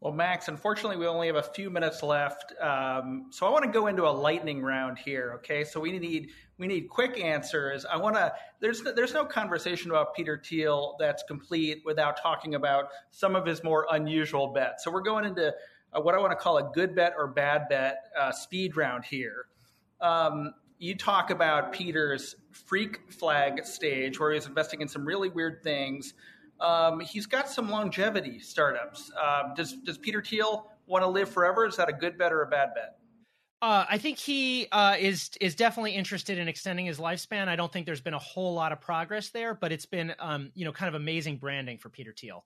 [0.00, 3.70] Well, Max, unfortunately, we only have a few minutes left, um, so I want to
[3.70, 5.32] go into a lightning round here.
[5.36, 7.86] Okay, so we need we need quick answers.
[7.86, 8.30] I want to.
[8.60, 13.64] There's there's no conversation about Peter Thiel that's complete without talking about some of his
[13.64, 14.84] more unusual bets.
[14.84, 15.54] So we're going into
[15.94, 19.06] uh, what I want to call a good bet or bad bet uh, speed round
[19.06, 19.46] here.
[20.02, 25.62] Um, you talk about Peter's freak flag stage where he's investing in some really weird
[25.62, 26.14] things.
[26.60, 29.10] Um, he's got some longevity startups.
[29.20, 31.66] Uh, does does Peter Thiel want to live forever?
[31.66, 32.96] Is that a good bet or a bad bet?
[33.62, 37.48] Uh, I think he uh, is is definitely interested in extending his lifespan.
[37.48, 40.50] I don't think there's been a whole lot of progress there, but it's been um,
[40.54, 42.44] you know kind of amazing branding for Peter Thiel.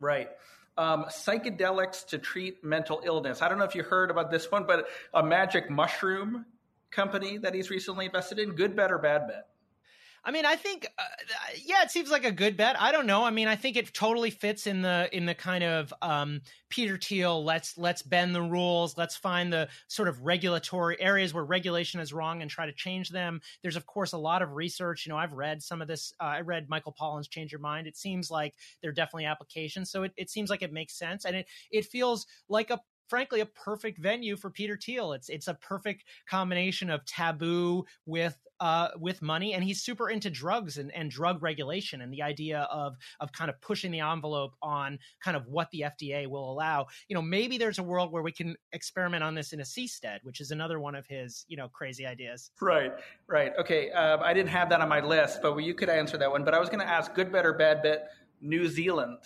[0.00, 0.28] Right.
[0.76, 3.42] Um, psychedelics to treat mental illness.
[3.42, 6.44] I don't know if you heard about this one, but a magic mushroom
[6.90, 8.54] company that he's recently invested in?
[8.54, 9.48] Good bet or bad bet?
[10.24, 11.02] I mean, I think, uh,
[11.64, 12.78] yeah, it seems like a good bet.
[12.80, 13.24] I don't know.
[13.24, 16.98] I mean, I think it totally fits in the in the kind of um, Peter
[16.98, 17.44] Thiel.
[17.44, 18.98] Let's let's bend the rules.
[18.98, 23.10] Let's find the sort of regulatory areas where regulation is wrong and try to change
[23.10, 23.40] them.
[23.62, 25.06] There's of course a lot of research.
[25.06, 26.12] You know, I've read some of this.
[26.20, 27.86] Uh, I read Michael Pollan's Change Your Mind.
[27.86, 29.90] It seems like there are definitely applications.
[29.90, 33.40] So it, it seems like it makes sense, and it it feels like a frankly
[33.40, 35.12] a perfect venue for Peter Thiel.
[35.12, 40.30] It's it's a perfect combination of taboo with uh, with money, and he's super into
[40.30, 44.54] drugs and, and drug regulation and the idea of of kind of pushing the envelope
[44.62, 46.86] on kind of what the FDA will allow.
[47.08, 50.18] You know, maybe there's a world where we can experiment on this in a seastead,
[50.22, 52.50] which is another one of his you know crazy ideas.
[52.60, 52.92] Right,
[53.26, 53.52] right.
[53.58, 56.44] Okay, um, I didn't have that on my list, but you could answer that one.
[56.44, 59.18] But I was going to ask, good bet or bad bet, New Zealand.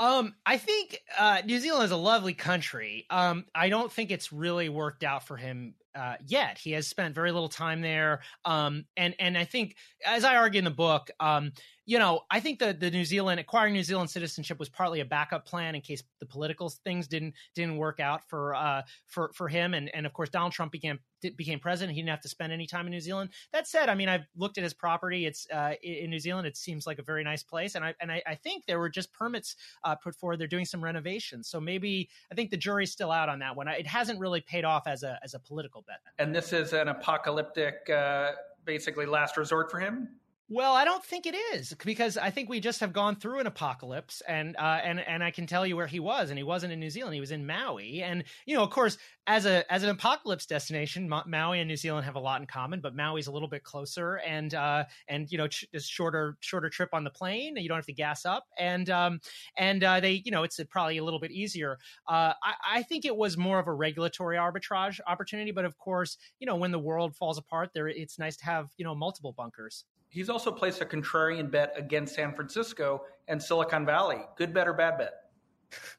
[0.00, 3.04] Um, I think uh, New Zealand is a lovely country.
[3.10, 6.56] Um, I don't think it's really worked out for him uh, yet.
[6.56, 9.76] He has spent very little time there, um, and and I think,
[10.06, 11.52] as I argue in the book, um,
[11.90, 15.04] you know, I think that the New Zealand acquiring New Zealand citizenship was partly a
[15.04, 19.48] backup plan in case the political things didn't didn't work out for uh, for for
[19.48, 21.00] him, and and of course Donald Trump became
[21.36, 21.96] became president.
[21.96, 23.30] He didn't have to spend any time in New Zealand.
[23.52, 25.26] That said, I mean, I've looked at his property.
[25.26, 26.46] It's uh, in New Zealand.
[26.46, 28.88] It seems like a very nice place, and I and I, I think there were
[28.88, 30.38] just permits uh, put forward.
[30.38, 33.66] They're doing some renovations, so maybe I think the jury's still out on that one.
[33.66, 35.98] It hasn't really paid off as a as a political bet.
[36.20, 38.30] And this is an apocalyptic, uh,
[38.64, 40.19] basically last resort for him.
[40.52, 43.46] Well, I don't think it is because I think we just have gone through an
[43.46, 46.72] apocalypse, and uh, and and I can tell you where he was, and he wasn't
[46.72, 48.02] in New Zealand; he was in Maui.
[48.02, 48.98] And you know, of course,
[49.28, 52.48] as a as an apocalypse destination, Ma- Maui and New Zealand have a lot in
[52.48, 56.68] common, but Maui's a little bit closer, and uh, and you know, ch- shorter shorter
[56.68, 57.54] trip on the plane.
[57.56, 59.20] And you don't have to gas up, and um,
[59.56, 61.78] and uh, they, you know, it's probably a little bit easier.
[62.08, 66.16] Uh, I, I think it was more of a regulatory arbitrage opportunity, but of course,
[66.40, 69.32] you know, when the world falls apart, there it's nice to have you know multiple
[69.32, 69.84] bunkers.
[70.10, 74.18] He's also placed a contrarian bet against San Francisco and Silicon Valley.
[74.36, 75.12] Good bet or bad bet?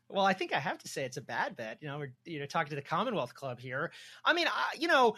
[0.10, 1.78] Well, I think I have to say it's a bad bet.
[1.80, 3.92] You know, we're you know talking to the Commonwealth Club here.
[4.26, 5.16] I mean, I, you know,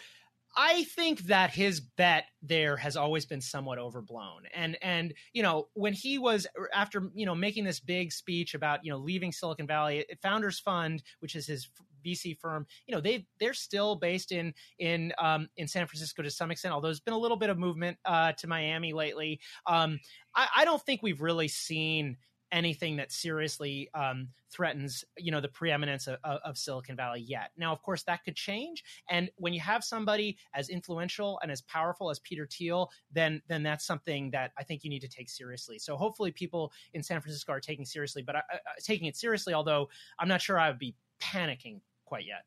[0.56, 4.44] I think that his bet there has always been somewhat overblown.
[4.54, 8.86] And and you know, when he was after, you know, making this big speech about,
[8.86, 11.70] you know, leaving Silicon Valley, Founders Fund, which is his
[12.06, 16.30] VC firm, you know, they they're still based in in um, in San Francisco to
[16.30, 19.40] some extent, although there's been a little bit of movement uh, to Miami lately.
[19.66, 20.00] Um,
[20.36, 22.18] I, I don't think we've really seen
[22.54, 27.50] anything that seriously um, threatens you know the preeminence of, of, Silicon Valley yet.
[27.58, 28.84] Now, of course, that could change.
[29.10, 33.64] And when you have somebody as influential and as powerful as Peter Thiel, then then
[33.64, 35.80] that's something that I think you need to take seriously.
[35.80, 39.54] So hopefully, people in San Francisco are taking seriously, but uh, uh taking it seriously.
[39.54, 39.90] Although
[40.20, 42.46] I'm not sure I would be panicking quite yet.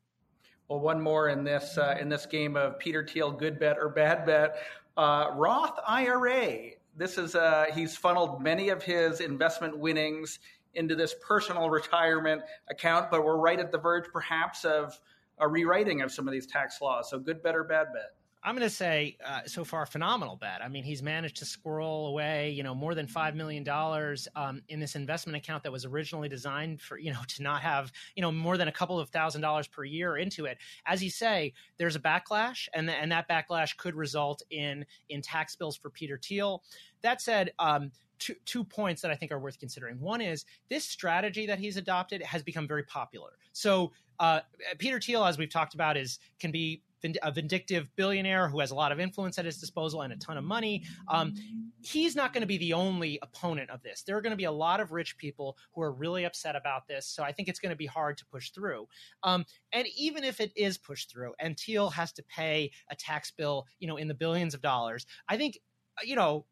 [0.69, 3.89] Well, one more in this uh, in this game of Peter Thiel, good bet or
[3.89, 4.57] bad bet.
[4.95, 10.39] Uh, Roth IRA this is uh, he's funneled many of his investment winnings
[10.73, 14.99] into this personal retirement account, but we're right at the verge, perhaps, of
[15.39, 17.09] a rewriting of some of these tax laws.
[17.09, 18.15] So, good bet or bad bet?
[18.43, 20.61] I'm going to say uh, so far phenomenal bet.
[20.63, 24.61] I mean, he's managed to squirrel away, you know, more than five million dollars um,
[24.69, 28.21] in this investment account that was originally designed for, you know, to not have, you
[28.21, 30.57] know, more than a couple of thousand dollars per year into it.
[30.85, 35.55] As you say, there's a backlash, and and that backlash could result in in tax
[35.55, 36.63] bills for Peter Thiel.
[37.01, 39.99] That said, um, two, two points that I think are worth considering.
[39.99, 43.31] One is this strategy that he's adopted has become very popular.
[43.53, 44.41] So uh,
[44.77, 46.81] Peter Thiel, as we've talked about, is can be
[47.21, 50.37] a vindictive billionaire who has a lot of influence at his disposal and a ton
[50.37, 50.83] of money.
[51.07, 51.33] Um,
[51.81, 54.03] he's not going to be the only opponent of this.
[54.03, 56.87] There are going to be a lot of rich people who are really upset about
[56.87, 57.07] this.
[57.07, 58.87] So I think it's going to be hard to push through.
[59.23, 63.31] Um, and even if it is pushed through, and Thiel has to pay a tax
[63.31, 65.59] bill, you know, in the billions of dollars, I think,
[66.03, 66.45] you know.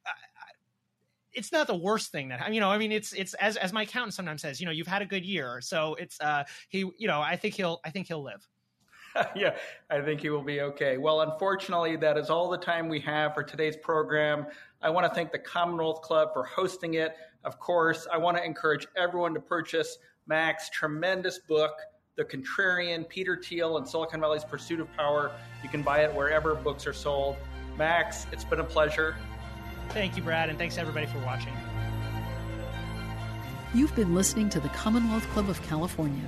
[1.34, 2.70] it's not the worst thing that you know.
[2.70, 5.06] I mean, it's it's as as my accountant sometimes says, you know, you've had a
[5.06, 8.48] good year, so it's uh he, you know, I think he'll I think he'll live.
[9.36, 9.56] yeah,
[9.90, 10.98] I think he will be okay.
[10.98, 14.46] Well, unfortunately, that is all the time we have for today's program.
[14.82, 17.16] I want to thank the Commonwealth Club for hosting it.
[17.44, 19.98] Of course, I want to encourage everyone to purchase
[20.28, 21.74] Max's tremendous book,
[22.18, 25.32] The Contrarian, Peter Thiel, and Silicon Valley's Pursuit of Power.
[25.64, 27.38] You can buy it wherever books are sold.
[27.78, 29.16] Max, it's been a pleasure.
[29.90, 31.54] Thank you, Brad, and thanks everybody for watching.
[33.74, 36.28] You've been listening to the Commonwealth Club of California.